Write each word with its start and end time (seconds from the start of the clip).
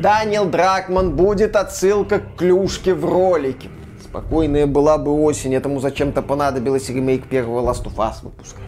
Даниэл 0.00 0.46
Дракман 0.46 1.14
будет 1.14 1.56
отсылка 1.56 2.20
к 2.20 2.36
клюшке 2.36 2.94
в 2.94 3.04
ролике. 3.04 3.68
Спокойная 4.02 4.66
была 4.66 4.96
бы 4.96 5.12
осень, 5.12 5.54
этому 5.54 5.78
зачем-то 5.78 6.22
понадобилось 6.22 6.88
ремейк 6.88 7.26
первого 7.26 7.60
Last 7.70 7.84
of 7.84 7.96
Us 7.96 8.14
выпускать. 8.22 8.64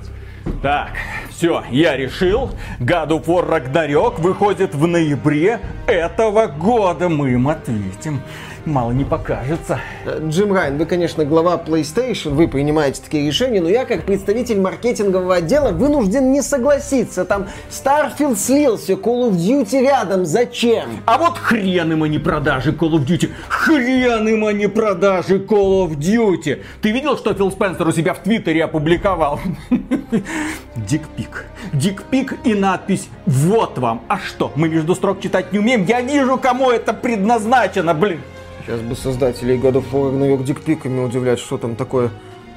Так, 0.61 0.91
все, 1.31 1.65
я 1.71 1.97
решил. 1.97 2.51
Of 2.81 3.25
War 3.27 3.49
Ragnarok 3.49 4.21
выходит 4.21 4.75
в 4.75 4.87
ноябре 4.87 5.61
этого 5.87 6.47
года. 6.47 7.09
Мы 7.09 7.33
им 7.33 7.49
ответим 7.49 8.21
мало 8.67 8.93
не 8.93 9.05
покажется. 9.05 9.81
Джим 10.29 10.53
Райан, 10.53 10.79
вы, 10.79 10.87
конечно, 10.87 11.25
глава 11.25 11.57
PlayStation, 11.65 12.31
вы 12.31 12.49
принимаете 12.49 13.03
такие 13.03 13.27
решения, 13.27 13.61
но 13.61 13.69
я, 13.69 13.85
как 13.85 14.05
представитель 14.05 14.61
маркетингового 14.61 15.37
отдела, 15.37 15.73
вынужден 15.73 16.33
не 16.33 16.43
согласиться. 16.43 17.25
Там 17.25 17.49
Starfield 17.71 18.37
слился, 18.37 18.93
Call 18.95 19.31
of 19.31 19.33
Duty 19.33 19.81
рядом, 19.81 20.25
зачем? 20.25 21.01
А 21.07 21.19
вот 21.19 21.39
хрен 21.39 21.93
им, 21.93 22.05
не 22.05 22.19
продажи 22.19 22.73
Call 22.73 22.93
of 22.93 23.07
Duty. 23.07 23.31
Хрен 23.49 24.29
им, 24.29 24.57
не 24.57 24.69
продажи 24.69 25.39
Call 25.39 25.87
of 25.87 25.97
Duty. 25.97 26.63
Ты 26.81 26.91
видел, 26.91 27.17
что 27.17 27.35
Фил 27.35 27.51
Спенсер 27.51 27.87
у 27.87 27.93
себя 27.93 28.15
в 28.15 28.19
Твиттере 28.19 28.65
опубликовал? 28.65 29.41
Дикпик. 30.77 31.47
Дикпик 31.73 32.35
и 32.45 32.55
надпись 32.55 33.09
«Вот 33.27 33.79
вам». 33.79 34.03
А 34.09 34.19
что, 34.19 34.53
мы 34.57 34.69
между 34.69 34.95
строк 34.95 35.21
читать 35.21 35.53
не 35.53 35.59
умеем? 35.59 35.85
Я 35.85 36.01
вижу, 36.01 36.37
кому 36.39 36.71
это 36.71 36.93
предназначено, 36.93 37.95
блин. 37.95 38.21
Сейчас 38.65 38.81
бы 38.81 38.95
создателей 38.95 39.57
God 39.57 39.75
of 39.75 39.85
War 39.93 40.13
Ragnarok 40.13 40.45
дикпиками 40.45 41.05
удивлять, 41.05 41.41
что 41.41 41.59
там 41.59 41.75
такое. 41.75 42.11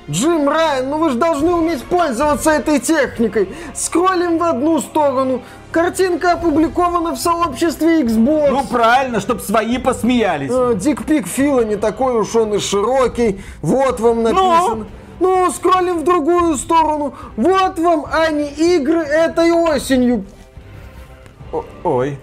Джим 0.08 0.48
Райан, 0.48 0.90
ну 0.90 1.00
вы 1.00 1.10
же 1.10 1.16
должны 1.16 1.52
уметь 1.52 1.84
пользоваться 1.84 2.52
этой 2.52 2.80
техникой. 2.80 3.50
Скроллим 3.74 4.38
в 4.38 4.44
одну 4.44 4.80
сторону. 4.80 5.42
Картинка 5.72 6.34
опубликована 6.34 7.16
в 7.16 7.18
сообществе 7.18 8.04
Xbox. 8.04 8.52
Ну 8.52 8.64
правильно, 8.66 9.20
чтобы 9.20 9.42
свои 9.42 9.80
посмеялись. 9.80 10.52
А, 10.54 10.76
дикпик 10.76 11.26
Фила 11.26 11.62
не 11.62 11.76
такой 11.76 12.20
уж 12.20 12.36
он 12.36 12.54
и 12.54 12.60
широкий. 12.60 13.42
Вот 13.64 14.00
вам 14.00 14.22
написано. 14.22 14.86
Ну, 15.20 15.46
ну 15.46 15.52
скроллим 15.52 16.00
в 16.00 16.04
другую 16.04 16.56
сторону. 16.58 17.16
Вот 17.36 17.80
вам, 17.80 18.06
они 18.14 18.48
игры 18.48 19.00
этой 19.00 19.52
осенью. 19.52 20.26
О 21.52 21.66
ой. 21.84 22.20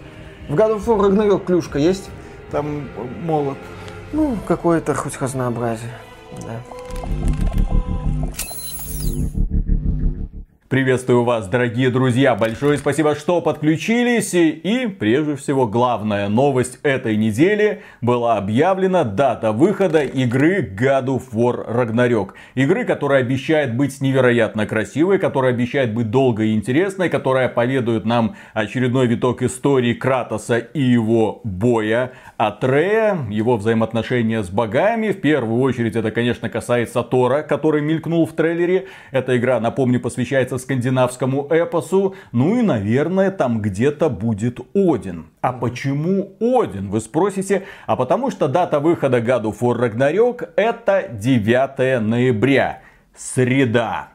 В 0.49 0.55
of 0.55 0.85
War 0.87 1.01
Ragnarok 1.01 1.47
клюшка 1.47 1.81
есть? 1.81 2.09
Там 2.53 2.89
молот. 3.25 3.57
Ну, 4.13 4.37
какое-то 4.47 4.95
хоть 4.95 5.21
разнообразие. 5.21 5.93
Да. 6.43 6.61
Приветствую 10.73 11.25
вас, 11.25 11.49
дорогие 11.49 11.91
друзья. 11.91 12.35
Большое 12.35 12.79
спасибо, 12.79 13.15
что 13.15 13.43
подключились. 13.43 14.33
И, 14.33 14.87
прежде 14.87 15.37
всего, 15.37 15.67
главная 15.67 16.31
новость 16.31 16.79
этой 16.83 17.19
недели 17.19 17.83
была 18.01 18.39
объявлена 18.39 19.05
дата 19.05 19.53
выхода 19.53 20.03
игры 20.03 20.63
God 20.63 21.09
of 21.09 21.23
War 21.35 21.71
Ragnarok. 21.71 22.31
Игры, 22.55 22.87
которая 22.87 23.21
обещает 23.21 23.77
быть 23.77 24.01
невероятно 24.01 24.65
красивой, 24.65 25.19
которая 25.19 25.53
обещает 25.53 25.93
быть 25.93 26.11
долгой 26.11 26.49
и 26.49 26.55
интересной, 26.55 27.11
которая 27.11 27.51
поведает 27.51 28.07
нам 28.07 28.37
очередной 28.55 29.07
виток 29.07 29.43
истории 29.43 29.93
Кратоса 29.93 30.57
и 30.57 30.81
его 30.81 31.43
боя 31.45 32.13
Атрея, 32.39 33.19
его 33.29 33.59
взаимоотношения 33.59 34.43
с 34.43 34.49
богами. 34.49 35.13
В 35.13 35.21
первую 35.21 35.61
очередь 35.61 35.97
это, 35.97 36.11
конечно, 36.11 36.49
касается 36.49 37.03
Тора, 37.03 37.43
который 37.43 37.83
мелькнул 37.83 38.25
в 38.25 38.33
трейлере. 38.33 38.87
Эта 39.11 39.37
игра, 39.37 39.61
напомню, 39.61 40.01
посвящается 40.01 40.62
скандинавскому 40.63 41.47
эпосу. 41.51 42.15
Ну 42.33 42.59
и, 42.59 42.63
наверное, 42.63 43.31
там 43.31 43.61
где-то 43.61 44.09
будет 44.09 44.61
Один. 44.75 45.27
А 45.41 45.53
почему 45.53 46.37
Один, 46.41 46.89
вы 46.89 47.01
спросите? 47.01 47.65
А 47.87 47.97
потому 47.97 48.31
что 48.31 48.49
дата 48.49 48.81
выхода 48.81 49.19
of 49.19 49.61
War 49.61 49.79
Ragnarok 49.79 50.49
это 50.57 51.09
9 51.13 52.01
ноября. 52.03 52.81
Среда. 53.15 54.09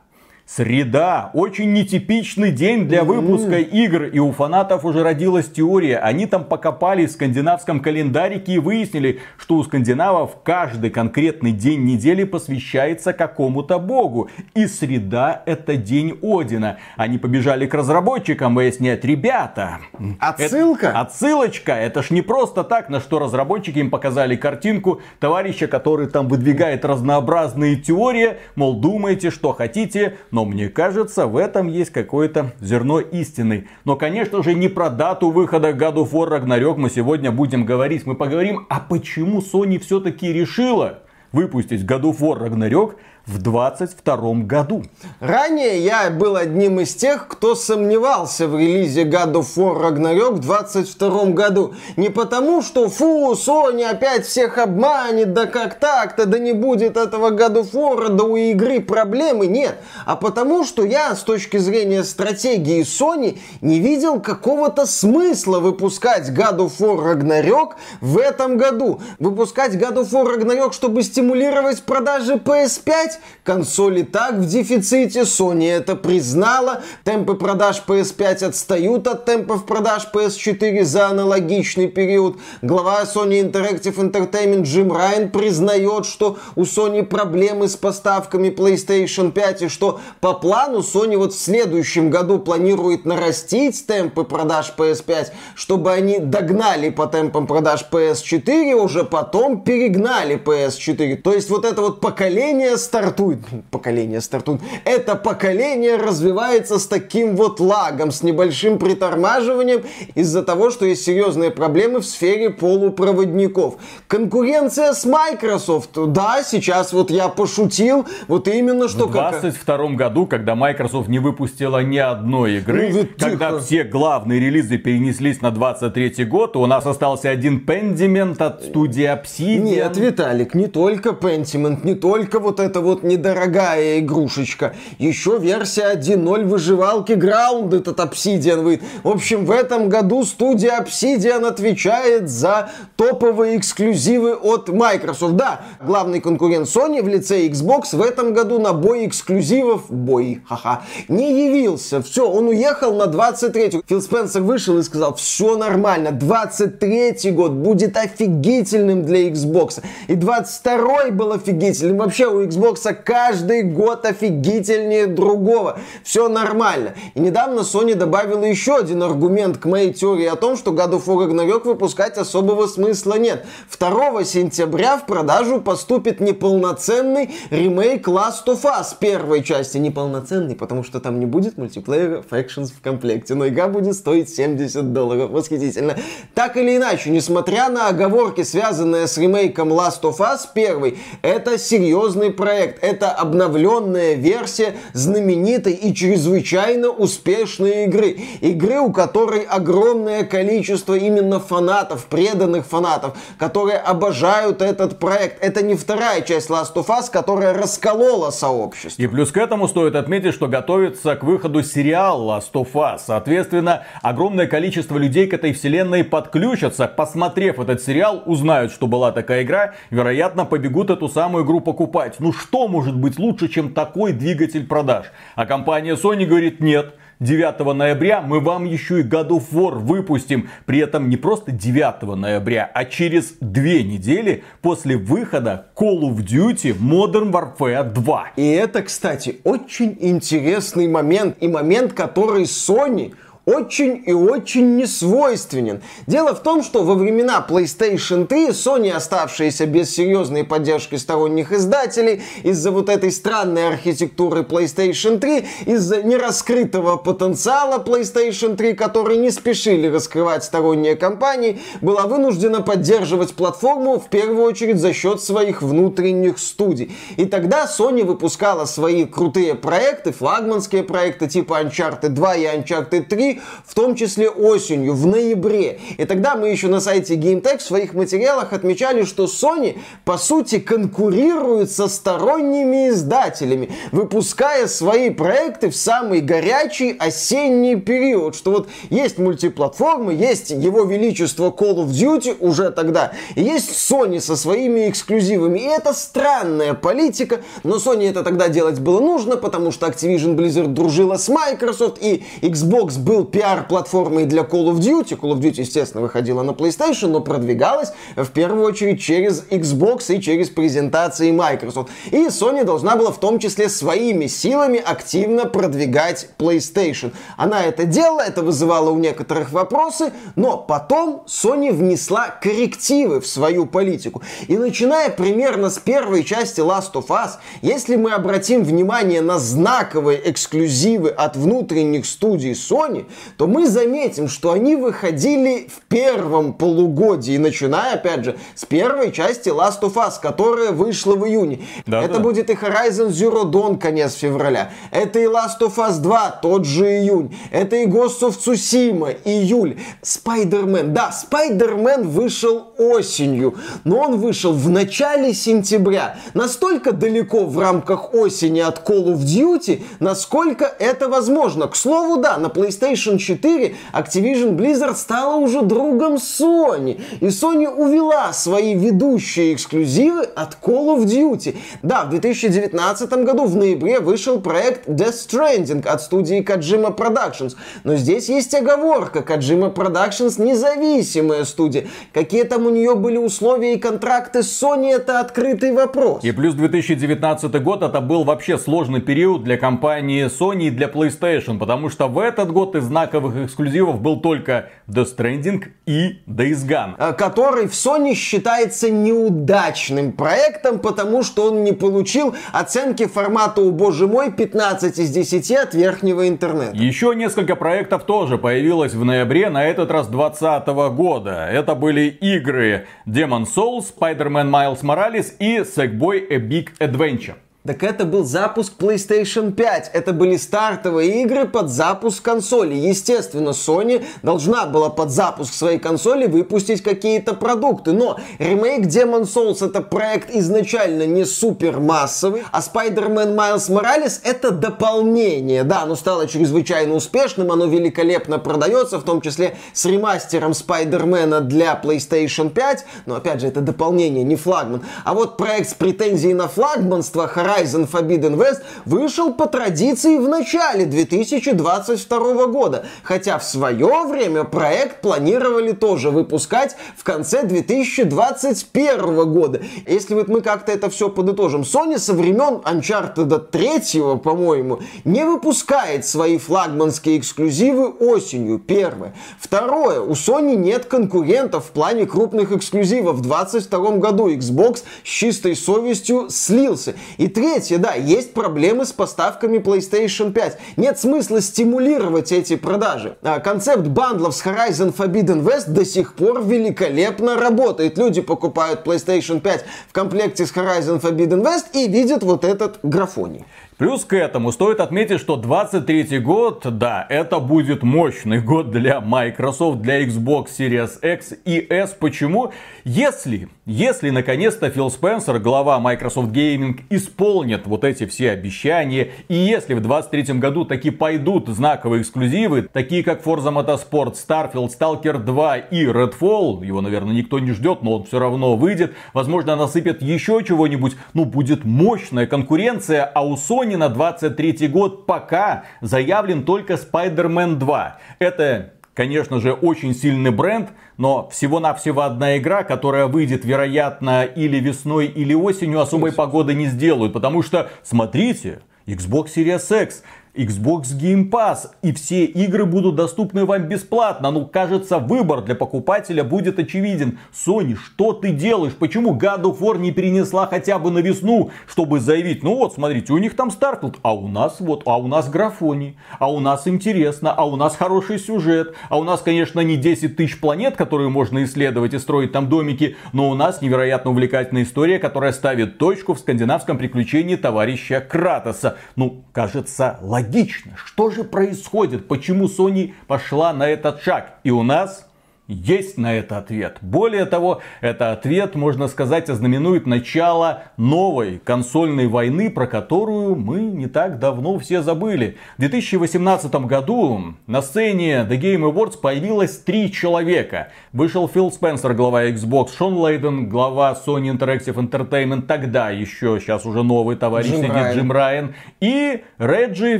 Среда. 0.48 1.30
Очень 1.34 1.74
нетипичный 1.74 2.52
день 2.52 2.88
для 2.88 3.04
выпуска 3.04 3.58
игр. 3.58 4.04
И 4.04 4.18
у 4.18 4.32
фанатов 4.32 4.86
уже 4.86 5.04
родилась 5.04 5.50
теория. 5.50 5.98
Они 5.98 6.26
там 6.26 6.46
покопали 6.46 7.06
в 7.06 7.12
скандинавском 7.12 7.82
календарике 7.82 8.54
и 8.54 8.58
выяснили, 8.58 9.20
что 9.38 9.56
у 9.56 9.64
скандинавов 9.64 10.38
каждый 10.44 10.90
конкретный 10.90 11.52
день 11.52 11.84
недели 11.84 12.24
посвящается 12.24 13.12
какому-то 13.12 13.78
богу. 13.78 14.30
И 14.56 14.68
среда 14.68 15.44
это 15.46 15.76
день 15.76 16.18
Одина. 16.24 16.78
Они 16.96 17.18
побежали 17.18 17.68
к 17.68 17.74
разработчикам 17.74 18.56
выяснять, 18.56 19.04
ребята. 19.04 19.80
Отсылка? 20.18 20.88
Это, 20.88 21.02
отсылочка. 21.02 21.74
Это 21.74 22.02
ж 22.02 22.12
не 22.12 22.22
просто 22.22 22.64
так, 22.64 22.88
на 22.88 23.02
что 23.02 23.20
разработчики 23.20 23.80
им 23.80 23.90
показали 23.90 24.38
картинку 24.38 25.02
товарища, 25.20 25.68
который 25.68 26.08
там 26.08 26.30
выдвигает 26.30 26.86
разнообразные 26.86 27.76
теории. 27.76 28.38
Мол, 28.56 28.80
думаете, 28.80 29.30
что 29.30 29.52
хотите, 29.52 30.16
но 30.38 30.46
мне 30.46 30.70
кажется, 30.70 31.26
в 31.26 31.36
этом 31.36 31.68
есть 31.68 31.90
какое-то 31.90 32.54
зерно 32.62 33.00
истины. 33.00 33.70
Но, 33.86 33.96
конечно 33.96 34.44
же, 34.44 34.54
не 34.54 34.68
про 34.68 34.92
дату 34.92 35.32
выхода 35.32 35.72
of 35.72 36.12
War 36.12 36.30
Ragnarok 36.30 36.76
мы 36.78 36.92
сегодня 36.92 37.32
будем 37.32 37.66
говорить. 37.66 38.06
Мы 38.06 38.14
поговорим, 38.14 38.68
а 38.70 38.80
почему 38.80 39.40
Sony 39.40 39.80
все-таки 39.80 40.32
решила 40.32 41.00
выпустить 41.32 41.82
of 41.82 42.20
War 42.20 42.40
Ragnarok 42.40 42.98
в 43.28 43.40
22 43.40 44.46
году. 44.46 44.84
Ранее 45.20 45.84
я 45.84 46.10
был 46.10 46.38
одним 46.38 46.80
из 46.80 46.96
тех, 46.96 47.28
кто 47.28 47.56
сомневался 47.56 48.48
в 48.48 48.58
релизе 48.58 49.04
God 49.04 49.34
of 49.34 49.48
War 49.58 49.82
Ragnarok 49.82 50.36
в 50.36 50.40
22 50.40 51.26
году. 51.32 51.76
Не 51.98 52.10
потому, 52.10 52.62
что 52.62 52.88
фу, 52.88 53.34
Sony 53.34 53.84
опять 53.84 54.26
всех 54.26 54.58
обманет, 54.58 55.34
да 55.34 55.46
как 55.46 55.76
так-то, 55.76 56.26
да 56.26 56.40
не 56.40 56.54
будет 56.54 56.96
этого 56.96 57.32
God 57.32 57.64
of 57.64 57.72
War, 57.74 58.10
да 58.10 58.24
у 58.24 58.38
игры 58.38 58.80
проблемы, 58.80 59.48
нет. 59.48 59.76
А 60.06 60.16
потому, 60.16 60.64
что 60.64 60.86
я 60.86 61.14
с 61.14 61.24
точки 61.24 61.58
зрения 61.58 62.04
стратегии 62.06 62.84
Sony 62.84 63.40
не 63.60 63.80
видел 63.80 64.22
какого-то 64.22 64.86
смысла 64.86 65.60
выпускать 65.60 66.30
God 66.30 66.60
of 66.60 66.78
War 66.80 66.98
Ragnarok 67.04 67.72
в 68.00 68.18
этом 68.18 68.58
году. 68.58 69.02
Выпускать 69.20 69.74
God 69.74 69.96
of 69.96 70.12
War 70.12 70.34
Ragnarok, 70.34 70.72
чтобы 70.72 71.04
стимулировать 71.04 71.84
продажи 71.84 72.36
PS5, 72.36 73.17
консоли 73.44 74.04
так 74.04 74.36
в 74.36 74.46
дефиците, 74.46 75.22
Sony 75.22 75.72
это 75.72 75.96
признала, 75.96 76.82
темпы 77.04 77.36
продаж 77.36 77.82
PS5 77.88 78.46
отстают 78.46 79.08
от 79.08 79.26
темпов 79.26 79.66
продаж 79.66 80.08
PS4 80.14 80.84
за 80.84 81.08
аналогичный 81.08 81.88
период. 81.88 82.38
Глава 82.62 83.04
Sony 83.04 83.42
Interactive 83.42 83.96
Entertainment 83.96 84.64
Джим 84.64 84.92
Райан 84.92 85.30
признает, 85.30 86.06
что 86.06 86.38
у 86.56 86.64
Sony 86.64 87.04
проблемы 87.04 87.68
с 87.68 87.76
поставками 87.76 88.50
PlayStation 88.50 89.32
5 89.32 89.62
и 89.64 89.68
что 89.70 90.00
по 90.20 90.34
плану 90.34 90.80
Sony 90.80 91.18
вот 91.18 91.34
в 91.34 91.40
следующем 91.40 92.10
году 92.10 92.40
планирует 92.40 93.06
нарастить 93.06 93.86
темпы 93.88 94.24
продаж 94.24 94.74
PS5, 94.78 95.28
чтобы 95.56 95.92
они 95.92 96.20
догнали 96.20 96.90
по 96.90 97.08
темпам 97.08 97.48
продаж 97.48 97.86
PS4, 97.92 98.74
уже 98.74 99.04
потом 99.04 99.62
перегнали 99.64 100.38
PS4. 100.38 101.16
То 101.18 101.34
есть 101.34 101.50
вот 101.50 101.66
это 101.66 101.82
вот 101.82 102.02
поколение 102.02 102.78
стартует 102.78 103.07
стартует, 103.08 103.40
поколение 103.72 104.20
стартует, 104.20 104.62
это 104.84 105.16
поколение 105.16 105.96
развивается 105.96 106.78
с 106.78 106.88
таким 106.88 107.36
вот 107.38 107.60
лагом, 107.60 108.12
с 108.12 108.22
небольшим 108.22 108.80
притормаживанием 108.80 109.84
из-за 110.16 110.44
того, 110.44 110.72
что 110.72 110.86
есть 110.86 111.04
серьезные 111.06 111.52
проблемы 111.52 112.00
в 112.00 112.06
сфере 112.06 112.50
полупроводников. 112.50 113.76
Конкуренция 114.08 114.94
с 114.94 115.06
Microsoft, 115.06 115.92
да, 115.94 116.44
сейчас 116.44 116.92
вот 116.92 117.10
я 117.10 117.30
пошутил, 117.30 118.06
вот 118.28 118.50
именно 118.50 118.90
что... 118.90 119.08
В 119.08 119.12
22 119.12 119.78
как... 119.78 119.96
году, 119.96 120.28
когда 120.28 120.56
Microsoft 120.56 121.08
не 121.08 121.20
выпустила 121.20 121.82
ни 121.82 121.98
одной 121.98 122.58
игры, 122.58 122.90
ну, 122.92 123.08
когда 123.18 123.52
тихо. 123.52 123.60
все 123.62 123.84
главные 123.84 124.40
релизы 124.42 124.78
перенеслись 124.78 125.42
на 125.42 125.52
23 125.52 126.26
год, 126.26 126.58
у 126.58 126.66
нас 126.66 126.86
остался 126.86 127.30
один 127.30 127.64
Pentiment 127.66 128.42
от 128.44 128.64
студии 128.64 129.06
Obsidian. 129.06 129.60
Нет, 129.60 129.98
Виталик, 129.98 130.54
не 130.54 130.68
только 130.68 131.12
Pentiment, 131.12 131.86
не 131.86 131.96
только 131.96 132.40
вот 132.40 132.60
это 132.60 132.82
вот 132.82 132.97
вот 132.98 133.04
недорогая 133.04 134.00
игрушечка. 134.00 134.76
Еще 134.98 135.38
версия 135.38 135.94
1.0 135.94 136.46
выживалки 136.46 137.12
Ground 137.12 137.76
этот 137.76 138.00
Obsidian 138.00 138.62
выйдет. 138.62 138.84
В 139.04 139.10
общем, 139.10 139.46
в 139.46 139.52
этом 139.52 139.90
году 139.90 140.24
студия 140.24 140.80
Obsidian 140.80 141.46
отвечает 141.46 142.30
за 142.30 142.70
топовые 142.96 143.58
эксклюзивы 143.58 144.36
от 144.36 144.70
Microsoft. 144.70 145.36
Да, 145.36 145.62
главный 145.82 146.20
конкурент 146.20 146.68
Sony 146.68 147.04
в 147.04 147.08
лице 147.08 147.48
Xbox 147.48 147.96
в 147.96 148.02
этом 148.02 148.34
году 148.34 148.60
на 148.60 148.74
бой 148.74 149.06
эксклюзивов, 149.06 149.90
бой, 149.90 150.42
ха-ха, 150.48 150.82
не 151.08 151.46
явился. 151.46 152.02
Все, 152.02 152.28
он 152.28 152.48
уехал 152.48 152.96
на 152.96 153.04
23-й. 153.04 153.84
Фил 153.86 154.02
Спенсер 154.02 154.42
вышел 154.42 154.78
и 154.80 154.84
сказал, 154.84 155.16
все 155.16 155.58
нормально, 155.58 156.10
23-й 156.10 157.32
год 157.32 157.52
будет 157.52 157.96
офигительным 157.96 159.04
для 159.04 159.30
Xbox. 159.30 159.84
И 160.08 160.14
22-й 160.14 161.12
был 161.12 161.34
офигительным. 161.34 161.98
Вообще 161.98 162.28
у 162.28 162.44
Xbox 162.44 162.87
становится 162.88 162.94
каждый 162.94 163.64
год 163.64 164.06
офигительнее 164.06 165.08
другого. 165.08 165.80
Все 166.04 166.30
нормально. 166.30 166.94
И 167.16 167.20
недавно 167.20 167.62
Sony 167.62 167.96
добавила 167.96 168.44
еще 168.44 168.78
один 168.78 169.04
аргумент 169.04 169.58
к 169.58 169.66
моей 169.66 169.94
теории 169.94 170.26
о 170.26 170.36
том, 170.36 170.58
что 170.58 170.72
God 170.72 170.92
of 170.92 171.06
War 171.06 171.28
Ragnarok 171.28 171.64
выпускать 171.66 172.18
особого 172.18 172.68
смысла 172.68 173.16
нет. 173.16 173.46
2 173.78 174.24
сентября 174.24 174.98
в 174.98 175.06
продажу 175.06 175.62
поступит 175.62 176.20
неполноценный 176.20 177.30
ремейк 177.50 178.08
Last 178.08 178.46
of 178.48 178.64
Us 178.64 178.96
первой 179.00 179.44
части. 179.44 179.78
Неполноценный, 179.78 180.56
потому 180.56 180.84
что 180.84 181.00
там 181.00 181.20
не 181.20 181.26
будет 181.26 181.58
мультиплеера 181.58 182.24
Factions 182.30 182.68
в 182.68 182.82
комплекте, 182.82 183.36
но 183.36 183.48
игра 183.48 183.68
будет 183.68 183.96
стоить 183.96 184.30
70 184.30 184.94
долларов. 184.94 185.32
Восхитительно. 185.32 185.96
Так 186.34 186.58
или 186.58 186.78
иначе, 186.78 187.10
несмотря 187.10 187.70
на 187.70 187.88
оговорки, 187.88 188.44
связанные 188.44 189.08
с 189.08 189.18
ремейком 189.18 189.72
Last 189.74 190.02
of 190.04 190.18
Us 190.20 190.42
1, 190.54 190.98
это 191.22 191.58
серьезный 191.58 192.32
проект. 192.32 192.67
Это 192.82 193.12
обновленная 193.12 194.14
версия 194.14 194.76
знаменитой 194.94 195.74
и 195.74 195.94
чрезвычайно 195.94 196.90
успешной 196.90 197.86
игры. 197.86 198.18
Игры, 198.42 198.80
у 198.80 198.92
которой 198.92 199.44
огромное 199.44 200.24
количество 200.24 200.94
именно 200.94 201.40
фанатов, 201.40 202.06
преданных 202.06 202.66
фанатов, 202.66 203.18
которые 203.38 203.78
обожают 203.78 204.62
этот 204.62 205.00
проект. 205.00 205.44
Это 205.44 205.62
не 205.62 205.76
вторая 205.76 206.22
часть 206.22 206.50
Last 206.50 206.74
of 206.76 206.88
Us, 206.88 207.12
которая 207.12 207.54
расколола 207.54 208.32
сообщество. 208.32 209.02
И 209.02 209.08
плюс 209.08 209.32
к 209.32 209.38
этому 209.38 209.68
стоит 209.68 209.96
отметить, 209.96 210.34
что 210.34 210.48
готовится 210.48 211.16
к 211.16 211.24
выходу 211.24 211.64
сериал 211.64 212.22
Last 212.24 212.54
of 212.54 212.72
Us. 212.74 213.02
Соответственно, 213.06 213.84
огромное 214.02 214.48
количество 214.48 214.98
людей 214.98 215.28
к 215.28 215.34
этой 215.34 215.54
вселенной 215.54 216.04
подключатся. 216.04 216.88
Посмотрев 216.88 217.60
этот 217.60 217.82
сериал, 217.82 218.24
узнают, 218.26 218.72
что 218.72 218.88
была 218.88 219.12
такая 219.12 219.44
игра, 219.44 219.74
вероятно, 219.92 220.46
побегут 220.46 220.90
эту 220.90 221.08
самую 221.10 221.46
игру 221.46 221.60
покупать. 221.60 222.16
Ну 222.20 222.34
что 222.34 222.57
может 222.66 222.96
быть 222.96 223.20
лучше, 223.20 223.50
чем 223.50 223.74
такой 223.74 224.14
двигатель 224.14 224.66
продаж? 224.66 225.08
А 225.36 225.46
компания 225.46 225.96
Sony 225.96 226.26
говорит 226.26 226.62
нет. 226.62 226.96
9 227.20 227.76
ноября 227.76 228.22
мы 228.22 228.40
вам 228.40 228.66
еще 228.66 229.00
и 229.00 229.04
God 229.04 229.30
of 229.30 229.46
War 229.52 229.80
выпустим. 229.80 230.50
При 230.66 230.80
этом 230.80 231.10
не 231.10 231.18
просто 231.18 231.52
9 231.52 232.16
ноября, 232.16 232.70
а 232.74 232.86
через 232.86 233.34
две 233.42 233.84
недели 233.84 234.44
после 234.62 234.98
выхода 234.98 235.68
Call 235.76 236.02
of 236.02 236.18
Duty 236.18 236.78
Modern 236.80 237.32
Warfare 237.32 237.92
2. 237.92 238.28
И 238.36 238.48
это, 238.48 238.84
кстати, 238.84 239.40
очень 239.44 239.98
интересный 240.00 240.88
момент. 240.88 241.38
И 241.40 241.48
момент, 241.48 241.94
который 241.94 242.44
Sony 242.44 243.16
очень 243.48 244.04
и 244.06 244.12
очень 244.12 244.76
несвойственен. 244.76 245.82
Дело 246.06 246.36
в 246.36 246.44
том, 246.44 246.62
что 246.62 246.84
во 246.84 246.96
времена 246.96 247.44
PlayStation 247.48 248.28
3 248.28 248.50
Sony, 248.50 248.92
оставшиеся 248.92 249.66
без 249.66 249.90
серьезной 249.96 250.44
поддержки 250.44 250.96
сторонних 250.96 251.54
издателей, 251.54 252.22
из-за 252.44 252.72
вот 252.72 252.90
этой 252.90 253.10
странной 253.10 253.70
архитектуры 253.70 254.42
PlayStation 254.42 255.18
3, 255.18 255.46
из-за 255.66 256.04
нераскрытого 256.04 256.98
потенциала 256.98 257.82
PlayStation 257.82 258.58
3, 258.58 258.74
который 258.74 259.16
не 259.16 259.32
спешили 259.32 259.88
раскрывать 259.88 260.44
сторонние 260.44 260.98
компании, 260.98 261.62
была 261.80 262.06
вынуждена 262.06 262.62
поддерживать 262.62 263.34
платформу 263.34 263.98
в 263.98 264.10
первую 264.10 264.44
очередь 264.44 264.80
за 264.80 264.92
счет 264.92 265.22
своих 265.22 265.62
внутренних 265.62 266.40
студий. 266.40 266.92
И 267.16 267.24
тогда 267.24 267.66
Sony 267.66 268.04
выпускала 268.04 268.66
свои 268.66 269.06
крутые 269.06 269.56
проекты, 269.56 270.12
флагманские 270.12 270.84
проекты 270.84 271.28
типа 271.28 271.62
Uncharted 271.62 272.10
2 272.10 272.36
и 272.36 272.44
Uncharted 272.44 273.04
3 273.04 273.37
в 273.66 273.74
том 273.74 273.96
числе 273.96 274.30
осенью, 274.30 274.94
в 274.94 275.06
ноябре. 275.06 275.80
И 275.98 276.06
тогда 276.06 276.36
мы 276.36 276.50
еще 276.50 276.68
на 276.68 276.80
сайте 276.80 277.16
GameTech 277.16 277.58
в 277.58 277.62
своих 277.62 277.94
материалах 277.94 278.54
отмечали, 278.54 279.04
что 279.04 279.26
Sony, 279.26 279.80
по 280.06 280.18
сути, 280.18 280.60
конкурирует 280.60 281.72
со 281.72 281.88
сторонними 281.88 282.90
издателями, 282.90 283.70
выпуская 283.92 284.68
свои 284.68 285.10
проекты 285.10 285.70
в 285.70 285.76
самый 285.76 286.22
горячий 286.22 286.96
осенний 286.98 287.76
период. 287.76 288.36
Что 288.36 288.52
вот 288.52 288.70
есть 288.90 289.18
мультиплатформы, 289.18 290.14
есть 290.14 290.50
его 290.50 290.84
величество 290.84 291.50
Call 291.50 291.78
of 291.78 291.88
Duty 291.88 292.38
уже 292.40 292.72
тогда, 292.72 293.14
и 293.36 293.44
есть 293.44 293.70
Sony 293.70 294.20
со 294.20 294.36
своими 294.36 294.90
эксклюзивами. 294.90 295.60
И 295.60 295.64
это 295.64 295.94
странная 295.94 296.74
политика, 296.74 297.42
но 297.64 297.78
Sony 297.78 298.10
это 298.10 298.24
тогда 298.24 298.48
делать 298.50 298.80
было 298.80 299.00
нужно, 299.00 299.38
потому 299.38 299.72
что 299.72 299.88
Activision 299.88 300.36
Blizzard 300.36 300.68
дружила 300.68 301.18
с 301.18 301.30
Microsoft, 301.30 301.98
и 302.02 302.24
Xbox 302.42 302.98
был 302.98 303.26
пиар-платформой 303.32 304.26
для 304.26 304.44
Call 304.44 304.72
of 304.72 304.80
Duty. 304.80 305.20
Call 305.20 305.34
of 305.34 305.40
Duty, 305.40 305.62
естественно, 305.62 306.02
выходила 306.02 306.44
на 306.44 306.52
PlayStation, 306.52 307.08
но 307.08 307.22
продвигалась 307.22 307.92
в 308.16 308.28
первую 308.28 308.66
очередь 308.66 309.02
через 309.02 309.44
Xbox 309.50 310.14
и 310.14 310.22
через 310.22 310.50
презентации 310.50 311.32
Microsoft. 311.32 311.90
И 312.12 312.28
Sony 312.28 312.64
должна 312.64 312.96
была 312.96 313.12
в 313.12 313.20
том 313.20 313.40
числе 313.40 313.70
своими 313.70 314.28
силами 314.28 314.82
активно 314.84 315.46
продвигать 315.46 316.30
PlayStation. 316.38 317.14
Она 317.38 317.64
это 317.64 317.86
делала, 317.86 318.22
это 318.22 318.42
вызывало 318.42 318.92
у 318.92 318.98
некоторых 318.98 319.52
вопросы, 319.52 320.12
но 320.36 320.58
потом 320.58 321.24
Sony 321.28 321.72
внесла 321.72 322.28
коррективы 322.30 323.22
в 323.22 323.28
свою 323.28 323.66
политику. 323.66 324.22
И 324.48 324.58
начиная 324.58 325.10
примерно 325.10 325.70
с 325.70 325.78
первой 325.78 326.24
части 326.24 326.62
Last 326.62 326.94
of 326.94 327.08
Us, 327.08 327.32
если 327.62 327.96
мы 327.96 328.12
обратим 328.12 328.64
внимание 328.64 329.22
на 329.22 329.40
знаковые 329.40 330.30
эксклюзивы 330.30 331.10
от 331.10 331.36
внутренних 331.36 332.06
студий 332.06 332.52
Sony, 332.52 333.06
то 333.38 333.48
мы 333.48 333.68
заметим, 333.68 334.28
что 334.28 334.52
они 334.52 334.76
выходили 334.76 335.68
в 335.70 335.82
первом 335.88 336.54
полугодии, 336.54 337.38
начиная, 337.38 337.96
опять 337.96 338.26
же, 338.26 338.38
с 338.56 338.66
первой 338.66 339.12
части 339.12 339.50
Last 339.50 339.82
of 339.82 339.94
Us, 339.94 340.14
которая 340.22 340.72
вышла 340.72 341.16
в 341.16 341.26
июне. 341.28 341.62
Да, 341.86 342.02
Это 342.04 342.16
да. 342.16 342.20
будет 342.20 342.50
и 342.50 342.54
Horizon 342.54 343.10
Zero 343.10 343.44
Dawn 343.44 343.78
конец 343.78 344.14
февраля. 344.16 344.72
Это 344.92 345.20
и 345.20 345.26
Last 345.26 345.60
of 345.62 345.76
Us 345.76 346.00
2, 346.00 346.40
тот 346.42 346.66
же 346.66 346.86
июнь. 346.86 347.36
Это 347.52 347.76
и 347.76 347.86
Ghost 347.86 348.22
of 348.22 348.38
Tsushima, 348.38 349.16
июль. 349.24 349.80
Spider-Man, 350.02 350.88
да, 350.88 351.12
Spider-Man 351.12 352.04
вышел 352.08 352.68
осенью, 352.78 353.56
но 353.84 354.00
он 354.00 354.18
вышел 354.20 354.54
в 354.54 354.70
начале 354.70 355.34
сентября. 355.34 356.18
Настолько 356.34 356.92
далеко 356.92 357.46
в 357.46 357.60
рамках 357.60 358.14
осени 358.14 358.60
от 358.60 358.88
Call 358.88 359.06
of 359.14 359.20
Duty, 359.20 359.84
насколько 360.00 360.66
это 360.66 361.10
возможно. 361.10 361.68
К 361.68 361.76
слову, 361.76 362.18
да, 362.18 362.38
на 362.38 362.48
PlayStation 362.48 362.97
PlayStation 362.98 363.18
4 363.18 363.76
Activision 363.94 364.56
Blizzard 364.56 364.96
стала 364.96 365.36
уже 365.36 365.62
другом 365.62 366.16
Sony. 366.16 367.00
И 367.22 367.28
Sony 367.28 367.68
увела 367.68 368.34
свои 368.34 368.76
ведущие 368.76 369.54
эксклюзивы 369.54 370.24
от 370.24 370.58
Call 370.62 370.98
of 370.98 371.06
Duty. 371.06 371.56
Да, 371.84 372.06
в 372.06 372.10
2019 372.10 373.10
году 373.24 373.46
в 373.46 373.56
ноябре 373.56 374.00
вышел 374.00 374.40
проект 374.42 374.88
Death 374.88 375.28
Stranding 375.28 375.88
от 375.88 376.02
студии 376.02 376.44
Kojima 376.44 376.96
Productions. 376.96 377.56
Но 377.84 377.96
здесь 377.96 378.30
есть 378.30 378.54
оговорка. 378.54 379.20
Kojima 379.20 379.74
Productions 379.74 380.42
независимая 380.42 381.46
студия. 381.46 381.88
Какие 382.14 382.44
там 382.44 382.66
у 382.66 382.70
нее 382.70 382.96
были 382.96 383.18
условия 383.18 383.76
и 383.76 383.80
контракты 383.80 384.44
с 384.44 384.64
Sony, 384.64 384.94
это 384.94 385.20
открытый 385.20 385.72
вопрос. 385.72 386.24
И 386.24 386.32
плюс 386.32 386.56
2019 386.56 387.62
год 387.62 387.84
это 387.84 388.02
был 388.02 388.24
вообще 388.24 388.58
сложный 388.58 389.02
период 389.02 389.44
для 389.44 389.58
компании 389.58 390.26
Sony 390.26 390.68
и 390.68 390.70
для 390.72 390.88
PlayStation, 390.88 391.60
потому 391.60 391.90
что 391.90 392.08
в 392.08 392.20
этот 392.20 392.52
год 392.52 392.76
из 392.76 392.87
знаковых 392.88 393.38
эксклюзивов 393.46 394.02
был 394.02 394.20
только 394.20 394.70
The 394.88 395.06
Stranding 395.06 395.64
и 395.86 396.20
Days 396.28 396.68
Gone. 396.68 396.96
Э, 396.98 397.14
который 397.14 397.68
в 397.68 397.74
Sony 397.74 398.14
считается 398.16 398.90
неудачным 398.90 400.12
проектом, 400.14 400.80
потому 400.80 401.24
что 401.24 401.52
он 401.52 401.64
не 401.64 401.74
получил 401.74 402.36
оценки 402.52 403.06
формата 403.06 403.62
«О 403.62 403.72
боже 403.72 404.08
мой» 404.08 404.32
15 404.32 405.00
из 405.00 405.10
10 405.10 405.52
от 405.52 405.74
верхнего 405.74 406.28
интернета. 406.28 406.76
Еще 406.76 407.14
несколько 407.16 407.56
проектов 407.56 408.04
тоже 408.04 408.38
появилось 408.38 408.94
в 408.94 409.04
ноябре, 409.06 409.50
на 409.50 409.66
этот 409.66 409.92
раз 409.92 410.08
2020 410.08 410.68
года. 410.96 411.48
Это 411.52 411.76
были 411.76 412.08
игры 412.08 412.88
Demon 413.06 413.46
Souls, 413.46 413.86
Spider-Man 413.98 414.50
Miles 414.50 414.82
Morales 414.82 415.34
и 415.40 415.60
Sackboy 415.60 416.28
A 416.30 416.38
Big 416.38 416.70
Adventure. 416.80 417.36
Так 417.68 417.84
это 417.84 418.06
был 418.06 418.24
запуск 418.24 418.76
PlayStation 418.80 419.52
5. 419.52 419.92
Это 419.92 420.14
были 420.14 420.38
стартовые 420.38 421.22
игры 421.24 421.46
под 421.46 421.68
запуск 421.68 422.24
консоли. 422.24 422.74
Естественно, 422.74 423.50
Sony 423.50 424.06
должна 424.24 424.66
была 424.68 424.90
под 424.90 425.10
запуск 425.10 425.54
своей 425.54 425.78
консоли 425.78 426.28
выпустить 426.28 426.82
какие-то 426.82 427.34
продукты. 427.34 427.92
Но 427.92 428.18
ремейк 428.40 428.86
Demon 428.86 429.24
Souls 429.24 429.66
это 429.66 429.82
проект 429.82 430.34
изначально 430.34 431.06
не 431.06 431.26
супер 431.26 431.82
массовый, 431.82 432.44
а 432.54 432.62
Spider-Man 432.62 433.36
Miles 433.36 433.70
Morales 433.70 434.22
это 434.24 434.52
дополнение. 434.52 435.66
Да, 435.66 435.82
оно 435.82 435.98
стало 435.98 436.26
чрезвычайно 436.26 436.96
успешным, 436.96 437.52
оно 437.52 437.66
великолепно 437.66 438.40
продается, 438.40 438.98
в 438.98 439.04
том 439.04 439.20
числе 439.20 439.58
с 439.74 439.84
ремастером 439.84 440.52
Spider-Man 440.52 441.42
для 441.42 441.78
PlayStation 441.84 442.50
5. 442.50 442.86
Но 443.08 443.16
опять 443.16 443.42
же, 443.42 443.48
это 443.48 443.60
дополнение, 443.60 444.24
не 444.24 444.38
флагман. 444.38 444.86
А 445.04 445.14
вот 445.14 445.36
проект 445.36 445.72
с 445.72 445.74
претензией 445.74 446.34
на 446.34 446.48
флагманство, 446.48 447.28
характер 447.28 447.57
Horizon 447.58 447.90
Forbidden 447.90 448.36
West 448.36 448.62
вышел 448.86 449.34
по 449.34 449.48
традиции 449.48 450.18
в 450.18 450.28
начале 450.28 450.86
2022 450.86 452.48
года, 452.48 452.86
хотя 453.04 453.40
в 453.40 453.44
свое 453.44 454.06
время 454.06 454.44
проект 454.44 455.02
планировали 455.02 455.72
тоже 455.72 456.12
выпускать 456.12 456.76
в 456.96 457.04
конце 457.04 457.44
2021 457.44 459.32
года. 459.32 459.62
Если 459.88 460.14
вот 460.14 460.28
мы 460.28 460.42
как-то 460.42 460.72
это 460.72 460.90
все 460.90 461.10
подытожим, 461.10 461.62
Sony 461.62 461.98
со 461.98 462.14
времен 462.14 462.62
Uncharted 462.66 463.50
3, 463.52 464.18
по-моему, 464.20 464.80
не 465.04 465.26
выпускает 465.26 466.06
свои 466.06 466.38
флагманские 466.38 467.18
эксклюзивы 467.18 467.90
осенью, 467.90 468.60
первое. 468.60 469.16
Второе, 469.40 470.02
у 470.02 470.12
Sony 470.12 470.56
нет 470.56 470.86
конкурентов 470.86 471.66
в 471.66 471.70
плане 471.70 472.06
крупных 472.06 472.52
эксклюзивов. 472.52 473.18
В 473.18 473.22
2022 473.22 473.98
году 473.98 474.30
Xbox 474.30 474.84
с 475.04 475.08
чистой 475.08 475.56
совестью 475.56 476.30
слился. 476.30 476.96
И 477.18 477.28
третье, 477.38 477.78
да, 477.78 477.94
есть 477.94 478.34
проблемы 478.34 478.84
с 478.84 478.92
поставками 478.92 479.60
PlayStation 479.60 480.34
5. 480.34 480.58
Нет 480.76 481.00
смысла 481.00 481.40
стимулировать 481.40 482.32
эти 482.32 482.56
продажи. 482.56 483.16
А 483.22 483.40
концепт 483.40 483.84
бандлов 483.84 484.34
с 484.34 484.44
Horizon 484.44 484.92
Forbidden 484.92 485.44
West 485.44 485.70
до 485.70 485.86
сих 485.86 486.16
пор 486.16 486.44
великолепно 486.44 487.36
работает. 487.36 488.00
Люди 488.00 488.22
покупают 488.22 488.88
PlayStation 488.88 489.40
5 489.40 489.66
в 489.88 489.94
комплекте 489.94 490.48
с 490.48 490.52
Horizon 490.52 491.00
Forbidden 491.00 491.44
West 491.44 491.66
и 491.74 491.88
видят 491.88 492.24
вот 492.24 492.44
этот 492.44 492.80
графоний. 492.82 493.46
Плюс 493.78 494.06
к 494.06 494.14
этому 494.14 494.52
стоит 494.52 494.80
отметить, 494.80 495.20
что 495.20 495.36
23 495.36 496.18
год, 496.18 496.66
да, 496.66 497.06
это 497.10 497.38
будет 497.38 497.84
мощный 497.84 498.42
год 498.42 498.72
для 498.72 499.02
Microsoft, 499.02 499.82
для 499.84 500.04
Xbox 500.04 500.48
Series 500.58 501.00
X 501.00 501.36
и 501.46 501.60
S. 501.70 501.92
Почему? 501.92 502.54
Если, 502.86 503.50
если 503.68 504.10
наконец-то 504.10 504.72
Фил 504.72 504.90
Спенсер, 504.90 505.38
глава 505.38 505.80
Microsoft 505.80 506.30
Gaming, 506.30 506.80
исполнит 506.90 507.68
вот 507.68 507.84
эти 507.84 508.08
все 508.08 508.32
обещания, 508.32 509.12
и 509.28 509.36
если 509.36 509.76
в 509.76 509.82
23 509.82 510.40
году 510.40 510.66
таки 510.66 510.90
пойдут 510.90 511.48
знаковые 511.48 512.02
эксклюзивы, 512.02 512.64
такие 512.64 513.04
как 513.04 513.24
Forza 513.24 513.54
Motorsport, 513.54 514.16
Starfield, 514.16 514.72
Stalker 514.76 515.20
2 515.20 515.58
и 515.58 515.86
Redfall, 515.86 516.66
его, 516.66 516.82
наверное, 516.82 517.14
никто 517.14 517.38
не 517.38 517.52
ждет, 517.52 517.84
но 517.84 517.98
он 517.98 518.06
все 518.06 518.18
равно 518.18 518.56
выйдет, 518.56 518.96
возможно, 519.14 519.56
насыпят 519.56 520.02
еще 520.02 520.42
чего-нибудь, 520.44 520.96
ну, 521.14 521.26
будет 521.26 521.64
мощная 521.64 522.26
конкуренция, 522.26 523.06
а 523.06 523.24
у 523.24 523.36
Sony 523.36 523.67
Sony 523.68 523.76
на 523.76 523.90
23 523.90 524.68
год 524.68 525.06
пока 525.06 525.66
заявлен 525.82 526.44
только 526.44 526.74
Spider-Man 526.74 527.56
2. 527.56 527.98
Это 528.20 528.74
конечно 528.94 529.40
же, 529.40 529.54
очень 529.54 529.94
сильный 529.94 530.32
бренд, 530.32 530.70
но 530.98 531.30
всего-навсего 531.30 532.02
одна 532.02 532.40
игра, 532.40 532.64
которая 532.64 533.06
выйдет, 533.06 533.46
вероятно, 533.46 534.24
или 534.24 534.58
весной, 534.58 535.06
или 535.06 535.36
осенью, 535.36 535.82
особой 535.82 536.12
погоды 536.12 536.56
не 536.56 536.66
сделают. 536.66 537.14
Потому 537.14 537.44
что, 537.44 537.70
смотрите, 537.84 538.62
Xbox 538.88 539.28
Series 539.36 539.84
X 539.84 540.02
Xbox 540.38 540.96
Game 540.98 541.30
Pass. 541.30 541.70
И 541.82 541.92
все 541.92 542.26
игры 542.26 542.66
будут 542.66 542.96
доступны 542.96 543.46
вам 543.46 543.64
бесплатно. 543.64 544.32
Ну, 544.32 544.46
кажется, 544.46 545.00
выбор 545.00 545.42
для 545.42 545.56
покупателя 545.56 546.24
будет 546.24 546.60
очевиден. 546.60 547.18
Sony, 547.34 547.76
что 547.76 548.14
ты 548.14 548.32
делаешь? 548.32 548.74
Почему 548.74 549.16
God 549.16 549.42
of 549.44 549.60
War 549.60 549.80
не 549.80 549.92
перенесла 549.92 550.46
хотя 550.46 550.78
бы 550.78 550.92
на 550.92 551.00
весну, 551.00 551.50
чтобы 551.68 552.00
заявить, 552.00 552.44
ну 552.44 552.56
вот, 552.56 552.76
смотрите, 552.76 553.14
у 553.14 553.18
них 553.18 553.36
там 553.36 553.50
Starfield, 553.50 553.98
а 554.04 554.16
у 554.16 554.28
нас 554.28 554.58
вот, 554.60 554.84
а 554.86 554.98
у 554.98 555.08
нас 555.08 555.30
графоний, 555.30 555.98
а 556.20 556.32
у 556.32 556.40
нас 556.40 556.68
интересно, 556.68 557.34
а 557.34 557.46
у 557.46 557.56
нас 557.56 557.76
хороший 557.76 558.20
сюжет, 558.20 558.76
а 558.90 559.00
у 559.00 559.04
нас, 559.04 559.22
конечно, 559.22 559.62
не 559.62 559.76
10 559.76 560.16
тысяч 560.16 560.40
планет, 560.40 560.76
которые 560.76 561.10
можно 561.10 561.44
исследовать 561.44 561.94
и 561.94 562.00
строить 562.00 562.32
там 562.32 562.48
домики, 562.48 562.96
но 563.14 563.30
у 563.30 563.34
нас 563.34 563.62
невероятно 563.62 564.12
увлекательная 564.12 564.64
история, 564.64 565.00
которая 565.00 565.32
ставит 565.32 565.78
точку 565.78 566.14
в 566.14 566.20
скандинавском 566.20 566.78
приключении 566.78 567.36
товарища 567.36 568.02
Кратоса. 568.02 568.78
Ну, 568.96 569.24
кажется, 569.34 569.98
логично 570.02 570.27
логично. 570.28 570.74
Что 570.76 571.10
же 571.10 571.24
происходит? 571.24 572.08
Почему 572.08 572.46
Sony 572.46 572.94
пошла 573.08 573.54
на 573.54 573.68
этот 573.68 574.02
шаг? 574.02 574.36
И 574.44 574.52
у 574.52 574.64
нас 574.64 575.07
есть 575.48 575.98
на 575.98 576.14
это 576.14 576.38
ответ. 576.38 576.78
Более 576.82 577.26
того, 577.26 577.62
это 577.82 578.12
ответ, 578.12 578.56
можно 578.56 578.88
сказать, 578.88 579.30
ознаменует 579.30 579.88
начало 579.88 580.64
новой 580.76 581.40
консольной 581.44 582.08
войны, 582.08 582.50
про 582.50 582.68
которую 582.68 583.36
мы 583.36 583.62
не 583.62 583.88
так 583.88 584.20
давно 584.20 584.60
все 584.60 584.82
забыли. 584.82 585.38
В 585.58 585.62
2018 585.62 586.54
году 586.66 587.36
на 587.48 587.62
сцене 587.62 588.28
The 588.30 588.40
Game 588.40 588.72
Awards 588.72 589.00
появилось 589.00 589.58
три 589.58 589.92
человека. 589.92 590.70
Вышел 590.92 591.28
Фил 591.30 591.52
Спенсер, 591.52 591.94
глава 591.94 592.26
Xbox, 592.26 592.76
Шон 592.78 592.98
Лейден, 592.98 593.48
глава 593.48 593.98
Sony 594.06 594.36
Interactive 594.36 594.76
Entertainment, 594.76 595.44
тогда 595.44 595.90
еще, 595.90 596.40
сейчас 596.42 596.66
уже 596.66 596.84
новый 596.84 597.16
товарищ 597.16 597.48
Джим 597.48 597.58
сидит, 597.58 597.72
Райан. 597.72 597.98
Джим 597.98 598.12
Райан, 598.12 598.56
и 598.82 599.24
Реджи 599.38 600.00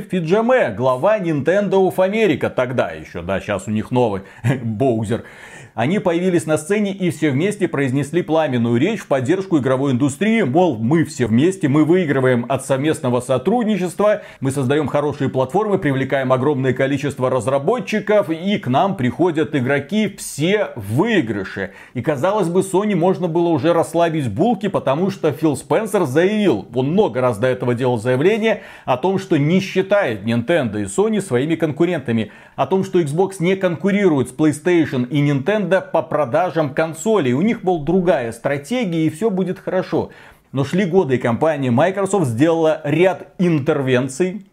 Фиджаме, 0.00 0.74
глава 0.76 1.18
Nintendo 1.18 1.88
of 1.88 1.96
America, 1.96 2.50
тогда 2.50 2.90
еще, 2.90 3.22
да, 3.22 3.40
сейчас 3.40 3.66
у 3.66 3.70
них 3.70 3.90
новый, 3.90 4.22
Боузер. 4.62 5.24
Они 5.78 6.00
появились 6.00 6.44
на 6.44 6.58
сцене 6.58 6.92
и 6.92 7.10
все 7.10 7.30
вместе 7.30 7.68
произнесли 7.68 8.22
пламенную 8.22 8.80
речь 8.80 8.98
в 8.98 9.06
поддержку 9.06 9.58
игровой 9.58 9.92
индустрии, 9.92 10.42
мол, 10.42 10.76
мы 10.76 11.04
все 11.04 11.28
вместе, 11.28 11.68
мы 11.68 11.84
выигрываем 11.84 12.46
от 12.48 12.66
совместного 12.66 13.20
сотрудничества, 13.20 14.22
мы 14.40 14.50
создаем 14.50 14.88
хорошие 14.88 15.30
платформы, 15.30 15.78
привлекаем 15.78 16.32
огромное 16.32 16.72
количество 16.72 17.30
разработчиков, 17.30 18.28
и 18.28 18.58
к 18.58 18.66
нам 18.66 18.96
приходят 18.96 19.54
игроки 19.54 20.12
все 20.18 20.70
в 20.74 20.96
выигрыше. 20.96 21.70
И 21.94 22.02
казалось 22.02 22.48
бы, 22.48 22.62
Sony 22.62 22.96
можно 22.96 23.28
было 23.28 23.50
уже 23.50 23.72
расслабить 23.72 24.28
булки, 24.28 24.66
потому 24.66 25.10
что 25.10 25.30
Фил 25.30 25.56
Спенсер 25.56 26.06
заявил, 26.06 26.66
он 26.74 26.90
много 26.90 27.20
раз 27.20 27.38
до 27.38 27.46
этого 27.46 27.76
делал 27.76 27.98
заявление 27.98 28.62
о 28.84 28.96
том, 28.96 29.20
что 29.20 29.38
не 29.38 29.60
считает 29.60 30.24
Nintendo 30.24 30.82
и 30.82 30.86
Sony 30.86 31.20
своими 31.20 31.54
конкурентами, 31.54 32.32
о 32.56 32.66
том, 32.66 32.82
что 32.82 33.00
Xbox 33.00 33.34
не 33.38 33.54
конкурирует 33.54 34.30
с 34.30 34.34
PlayStation 34.34 35.06
и 35.08 35.22
Nintendo, 35.22 35.67
тренда 35.68 35.80
по 35.80 36.02
продажам 36.02 36.74
консолей. 36.74 37.32
У 37.32 37.42
них 37.42 37.62
была 37.62 37.84
другая 37.84 38.32
стратегия 38.32 39.06
и 39.06 39.10
все 39.10 39.30
будет 39.30 39.58
хорошо. 39.58 40.10
Но 40.52 40.64
шли 40.64 40.84
годы, 40.86 41.16
и 41.16 41.18
компания 41.18 41.70
Microsoft 41.70 42.26
сделала 42.26 42.80
ряд 42.84 43.34
интервенций, 43.38 44.46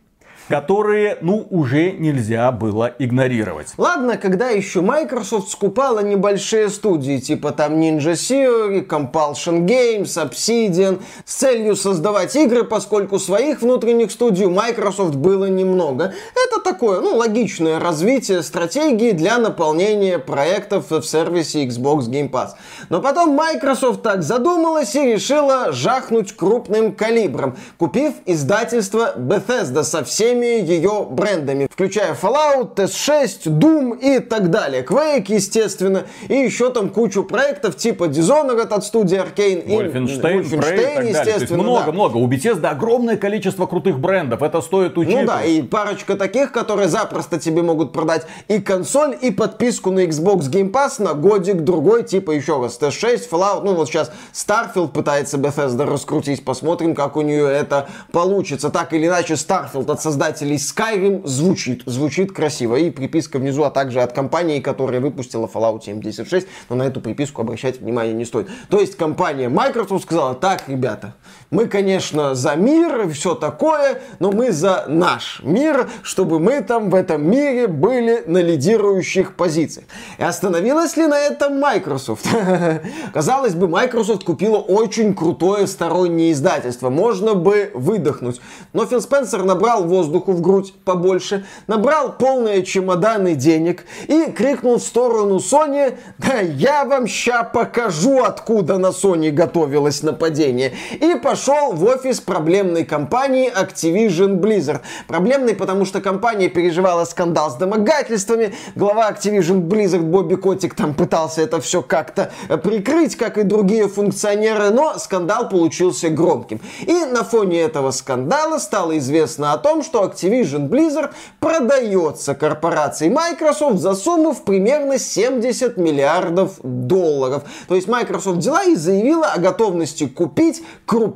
которые, 0.48 1.18
ну, 1.22 1.48
уже 1.50 1.92
нельзя 1.92 2.52
было 2.52 2.94
игнорировать. 3.00 3.74
Ладно, 3.78 4.18
когда 4.18 4.50
еще 4.50 4.82
Microsoft 4.82 5.50
скупала 5.50 6.00
небольшие 6.00 6.70
студии, 6.70 7.20
типа 7.20 7.52
там 7.52 7.80
Ninja 7.80 8.14
Theory, 8.14 8.86
Compulsion 8.86 9.66
Games, 9.66 10.06
Obsidian, 10.06 11.02
с 11.26 11.36
целью 11.36 11.76
создавать 11.76 12.36
игры, 12.36 12.64
поскольку 12.64 13.20
своих 13.20 13.62
внутренних 13.62 14.12
студий 14.12 14.46
Microsoft 14.46 15.16
было 15.16 15.46
немного. 15.46 16.14
Это 16.36 16.62
такое, 16.62 17.02
ну, 17.02 17.16
логичное 17.16 17.80
развитие 17.80 18.44
стратегии 18.44 19.12
для 19.12 19.38
наполнения 19.38 20.20
проектов 20.20 20.92
в 20.92 21.04
сервисе 21.04 21.66
Xbox 21.66 22.10
Game 22.10 22.30
Pass. 22.30 22.50
Но 22.90 23.02
потом 23.02 23.32
Microsoft 23.32 24.02
так 24.02 24.24
задумалась 24.24 24.96
и 24.96 25.14
решила 25.14 25.72
жахнуть 25.72 26.34
крупным 26.36 26.94
калибром, 26.94 27.58
купив 27.78 28.14
издательство 28.26 29.14
Bethesda 29.18 29.84
со 29.84 30.04
всеми 30.04 30.35
всеми 30.36 30.62
ее 30.62 31.08
брендами, 31.10 31.68
включая 31.72 32.16
Fallout, 32.16 32.76
TS6, 32.76 33.46
Doom 33.46 34.00
и 34.00 34.20
так 34.20 34.50
далее. 34.50 34.84
Quake, 34.84 35.34
естественно, 35.34 36.04
и 36.28 36.36
еще 36.36 36.70
там 36.72 36.90
кучу 36.90 37.24
проектов 37.24 37.76
типа 37.76 38.06
Dishonored 38.06 38.74
от 38.74 38.84
студии 38.84 39.18
Arkane 39.18 39.66
Wolfenstein, 39.66 40.42
и 40.42 40.44
Wolfenstein, 40.44 41.10
естественно. 41.10 41.64
Много, 41.64 41.86
да. 41.88 41.92
много. 41.92 42.18
У 42.18 42.28
Bethesda 42.28 42.68
огромное 42.68 43.18
количество 43.18 43.66
крутых 43.66 44.00
брендов, 44.00 44.42
это 44.42 44.62
стоит 44.62 44.98
учитывать. 44.98 45.26
Ну 45.26 45.32
да, 45.32 45.44
и 45.44 45.62
парочка 45.62 46.16
таких, 46.16 46.52
которые 46.52 46.88
запросто 46.88 47.40
тебе 47.40 47.62
могут 47.62 47.94
продать 47.94 48.26
и 48.48 48.60
консоль, 48.60 49.18
и 49.22 49.32
подписку 49.32 49.92
на 49.92 50.06
Xbox 50.06 50.50
Game 50.50 50.72
Pass 50.72 51.02
на 51.02 51.14
годик 51.14 51.62
другой, 51.62 52.04
типа 52.04 52.32
еще 52.32 52.62
раз 52.62 52.78
TS6, 52.80 53.30
Fallout, 53.30 53.62
ну 53.64 53.74
вот 53.74 53.88
сейчас 53.88 54.12
Starfield 54.34 54.90
пытается 54.90 55.38
Bethesda 55.38 55.86
раскрутить, 55.86 56.44
посмотрим, 56.44 56.96
как 56.96 57.16
у 57.16 57.22
нее 57.22 57.50
это 57.50 57.88
получится. 58.12 58.70
Так 58.70 58.94
или 58.94 59.08
иначе, 59.08 59.36
Starfield 59.36 59.92
от 59.92 60.02
создателя 60.02 60.25
создателей 60.26 60.56
Skyrim 60.56 61.28
звучит, 61.28 61.84
звучит 61.86 62.32
красиво. 62.32 62.76
И 62.76 62.90
приписка 62.90 63.38
внизу, 63.38 63.64
а 63.64 63.70
также 63.70 64.02
от 64.02 64.14
компании, 64.14 64.60
которая 64.60 65.00
выпустила 65.00 65.48
Fallout 65.48 65.84
76, 65.84 66.48
но 66.70 66.76
на 66.76 66.84
эту 66.84 67.02
приписку 67.02 67.42
обращать 67.42 67.80
внимание 67.80 68.14
не 68.14 68.26
стоит. 68.26 68.48
То 68.70 68.80
есть 68.80 68.96
компания 68.96 69.50
Microsoft 69.50 70.06
сказала, 70.06 70.34
так, 70.34 70.64
ребята, 70.68 71.16
мы, 71.56 71.68
конечно, 71.68 72.36
за 72.36 72.56
мир 72.56 73.08
и 73.08 73.12
все 73.12 73.36
такое, 73.36 74.02
но 74.20 74.32
мы 74.32 74.52
за 74.52 74.86
наш 74.88 75.42
мир, 75.44 75.90
чтобы 76.02 76.40
мы 76.40 76.62
там 76.62 76.90
в 76.90 76.96
этом 76.96 77.30
мире 77.30 77.68
были 77.68 78.24
на 78.26 78.40
лидирующих 78.40 79.36
позициях. 79.36 79.86
И 80.18 80.24
остановилась 80.24 80.98
ли 80.98 81.08
на 81.08 81.20
этом 81.20 81.60
Microsoft? 81.60 82.28
Казалось 83.14 83.54
бы, 83.54 83.68
Microsoft 83.68 84.24
купила 84.24 84.58
очень 84.58 85.14
крутое 85.14 85.68
стороннее 85.68 86.32
издательство. 86.32 86.90
Можно 86.90 87.34
бы 87.36 87.72
выдохнуть. 87.74 88.42
Но 88.74 88.86
Фил 88.86 89.02
Спенсер 89.02 89.44
набрал 89.44 89.84
воздух 89.84 90.06
воздуху 90.06 90.34
в 90.34 90.42
грудь 90.42 90.74
побольше, 90.84 91.46
набрал 91.68 92.14
полные 92.14 92.64
чемоданы 92.64 93.36
денег 93.36 93.86
и 94.08 94.32
крикнул 94.32 94.78
в 94.78 94.84
сторону 94.84 95.38
Sony, 95.38 95.98
да 96.18 96.40
я 96.40 96.86
вам 96.86 97.08
ща 97.08 97.44
покажу, 97.44 98.24
откуда 98.24 98.78
на 98.78 98.88
Sony 98.88 99.32
готовилось 99.32 100.04
нападение. 100.04 100.74
И 100.92 101.16
пошел 101.16 101.45
в 101.54 101.84
офис 101.86 102.22
проблемной 102.22 102.86
компании 102.86 103.52
Activision 103.52 104.40
Blizzard. 104.40 104.82
Проблемный, 105.08 105.54
потому 105.54 105.86
что 105.86 106.02
компания 106.02 106.50
переживала 106.50 107.06
скандал 107.06 107.52
с 107.52 107.56
домогательствами, 107.56 108.56
глава 108.76 109.12
Activision 109.12 109.62
Blizzard 109.62 110.02
Бобби 110.02 110.36
Котик 110.36 110.74
там 110.74 110.94
пытался 110.94 111.42
это 111.42 111.62
все 111.62 111.82
как-то 111.82 112.32
прикрыть, 112.64 113.16
как 113.16 113.38
и 113.38 113.44
другие 113.44 113.88
функционеры, 113.88 114.72
но 114.72 114.98
скандал 114.98 115.50
получился 115.50 116.10
громким. 116.10 116.60
И 116.82 117.06
на 117.06 117.24
фоне 117.24 117.62
этого 117.62 117.92
скандала 117.92 118.58
стало 118.58 118.98
известно 118.98 119.54
о 119.54 119.58
том, 119.58 119.84
что 119.84 120.04
Activision 120.04 120.68
Blizzard 120.68 121.12
продается 121.40 122.34
корпорации 122.34 123.10
Microsoft 123.10 123.80
за 123.80 123.94
сумму 123.94 124.34
в 124.34 124.44
примерно 124.44 124.98
70 124.98 125.78
миллиардов 125.78 126.54
долларов. 126.64 127.44
То 127.68 127.76
есть 127.76 127.88
Microsoft 127.88 128.38
взяла 128.38 128.64
и 128.64 128.76
заявила 128.76 129.28
о 129.28 129.40
готовности 129.40 130.08
купить 130.08 130.64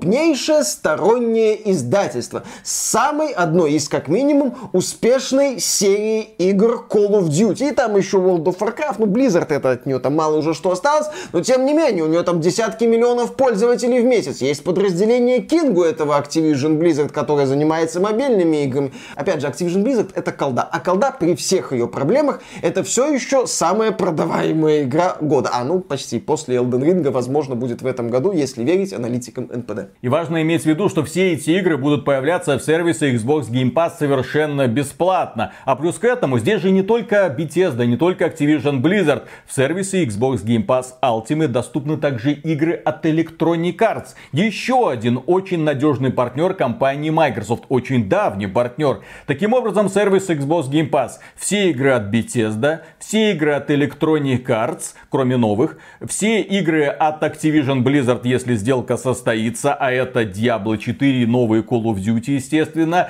крупнейшее 0.10 0.64
стороннее 0.64 1.72
издательство 1.72 2.44
с 2.64 2.72
самой 2.72 3.32
одной 3.32 3.74
из, 3.74 3.88
как 3.88 4.08
минимум, 4.08 4.56
успешной 4.74 5.60
серии 5.60 6.22
игр 6.40 6.88
Call 6.90 7.12
of 7.12 7.28
Duty. 7.28 7.70
И 7.70 7.72
там 7.74 7.96
еще 7.96 8.18
World 8.18 8.46
of 8.46 8.58
Warcraft, 8.58 8.96
ну 8.98 9.06
Blizzard 9.06 9.54
это 9.54 9.72
от 9.72 9.86
нее 9.86 10.00
там 10.00 10.16
мало 10.16 10.38
уже 10.38 10.54
что 10.56 10.72
осталось, 10.72 11.08
но 11.32 11.42
тем 11.42 11.66
не 11.66 11.74
менее, 11.74 12.04
у 12.04 12.08
нее 12.08 12.24
там 12.24 12.42
десятки 12.42 12.86
миллионов 12.86 13.36
пользователей 13.36 14.02
в 14.02 14.06
месяц. 14.06 14.42
Есть 14.42 14.64
подразделение 14.64 15.42
Кингу 15.42 15.84
этого 15.84 16.20
Activision 16.20 16.80
Blizzard, 16.80 17.10
которое 17.10 17.46
занимается 17.46 18.00
мобильными 18.00 18.64
играми. 18.64 18.92
Опять 19.16 19.42
же, 19.42 19.48
Activision 19.48 19.84
Blizzard 19.84 20.12
это 20.16 20.32
колда. 20.32 20.64
А 20.64 20.80
колда 20.80 21.12
при 21.12 21.36
всех 21.36 21.72
ее 21.72 21.88
проблемах 21.88 22.42
это 22.64 22.84
все 22.84 23.14
еще 23.14 23.46
самая 23.46 23.92
продаваемая 23.92 24.84
игра 24.84 25.18
года. 25.22 25.52
А 25.54 25.64
ну, 25.64 25.80
почти 25.80 26.20
после 26.20 26.56
Elden 26.58 26.82
Ring, 26.82 27.10
возможно, 27.12 27.56
будет 27.56 27.84
в 27.84 27.86
этом 27.86 28.10
году, 28.10 28.32
если 28.32 28.64
верить 28.64 28.92
аналитикам 28.92 29.46
NPD. 29.46 29.90
И 30.02 30.08
важно 30.08 30.42
иметь 30.44 30.62
в 30.62 30.66
виду, 30.66 30.88
что 30.88 31.04
все 31.04 31.34
эти 31.34 31.52
игры 31.52 31.76
будут 31.76 32.06
появляться 32.06 32.58
в 32.58 32.64
сервисе 32.64 33.14
Xbox 33.14 33.52
Game 33.52 33.74
Pass 33.74 33.98
совершенно 34.00 34.66
бесплатно. 34.68 35.52
А 35.66 35.76
плюс 35.76 35.98
к 35.98 36.06
этому, 36.06 36.40
здесь 36.40 36.62
же 36.62 36.72
не 36.72 36.84
только 36.84 37.28
Bethesda, 37.38 37.86
не 37.86 37.98
только 37.98 38.28
Activision 38.28 38.82
Blizzard. 38.82 39.24
В 39.46 39.54
сервисе 39.54 40.06
Xbox 40.06 40.46
Game 40.46 40.66
Pass 40.66 40.94
Ultimate 41.04 41.50
доступны 41.50 41.98
также 41.98 42.32
игры 42.32 42.76
от 42.76 43.06
Electronic 43.06 43.76
Arts. 43.76 44.16
Еще 44.32 44.90
один 44.90 45.20
очень 45.28 45.64
надежный 45.64 46.12
партнер 46.12 46.54
компании 46.54 47.10
Microsoft. 47.10 47.66
Очень 47.68 48.08
давний 48.08 48.48
партнер. 48.48 49.02
Таким 49.28 49.52
образом, 49.52 49.90
сервис 49.90 50.30
Xbox 50.30 50.70
Game 50.70 50.90
Pass. 50.90 51.16
Все 51.36 51.72
игры 51.72 51.90
от 51.92 52.04
Bethesda, 52.04 52.84
все 53.00 53.32
игры 53.32 53.52
от 53.52 53.70
Electronic 53.70 54.46
Arts, 54.46 54.94
кроме 55.10 55.36
новых. 55.36 55.78
Все 56.08 56.40
игры 56.40 56.86
от 56.86 57.22
Activision 57.22 57.84
Blizzard, 57.84 58.22
если 58.24 58.56
сделка 58.56 58.96
состоится. 58.96 59.74
А 59.74 59.89
это 59.92 60.24
Diablo 60.24 60.78
4 60.78 61.24
и 61.24 61.26
новые 61.26 61.64
Call 61.64 61.84
of 61.84 61.96
Duty, 61.96 62.32
естественно 62.32 63.10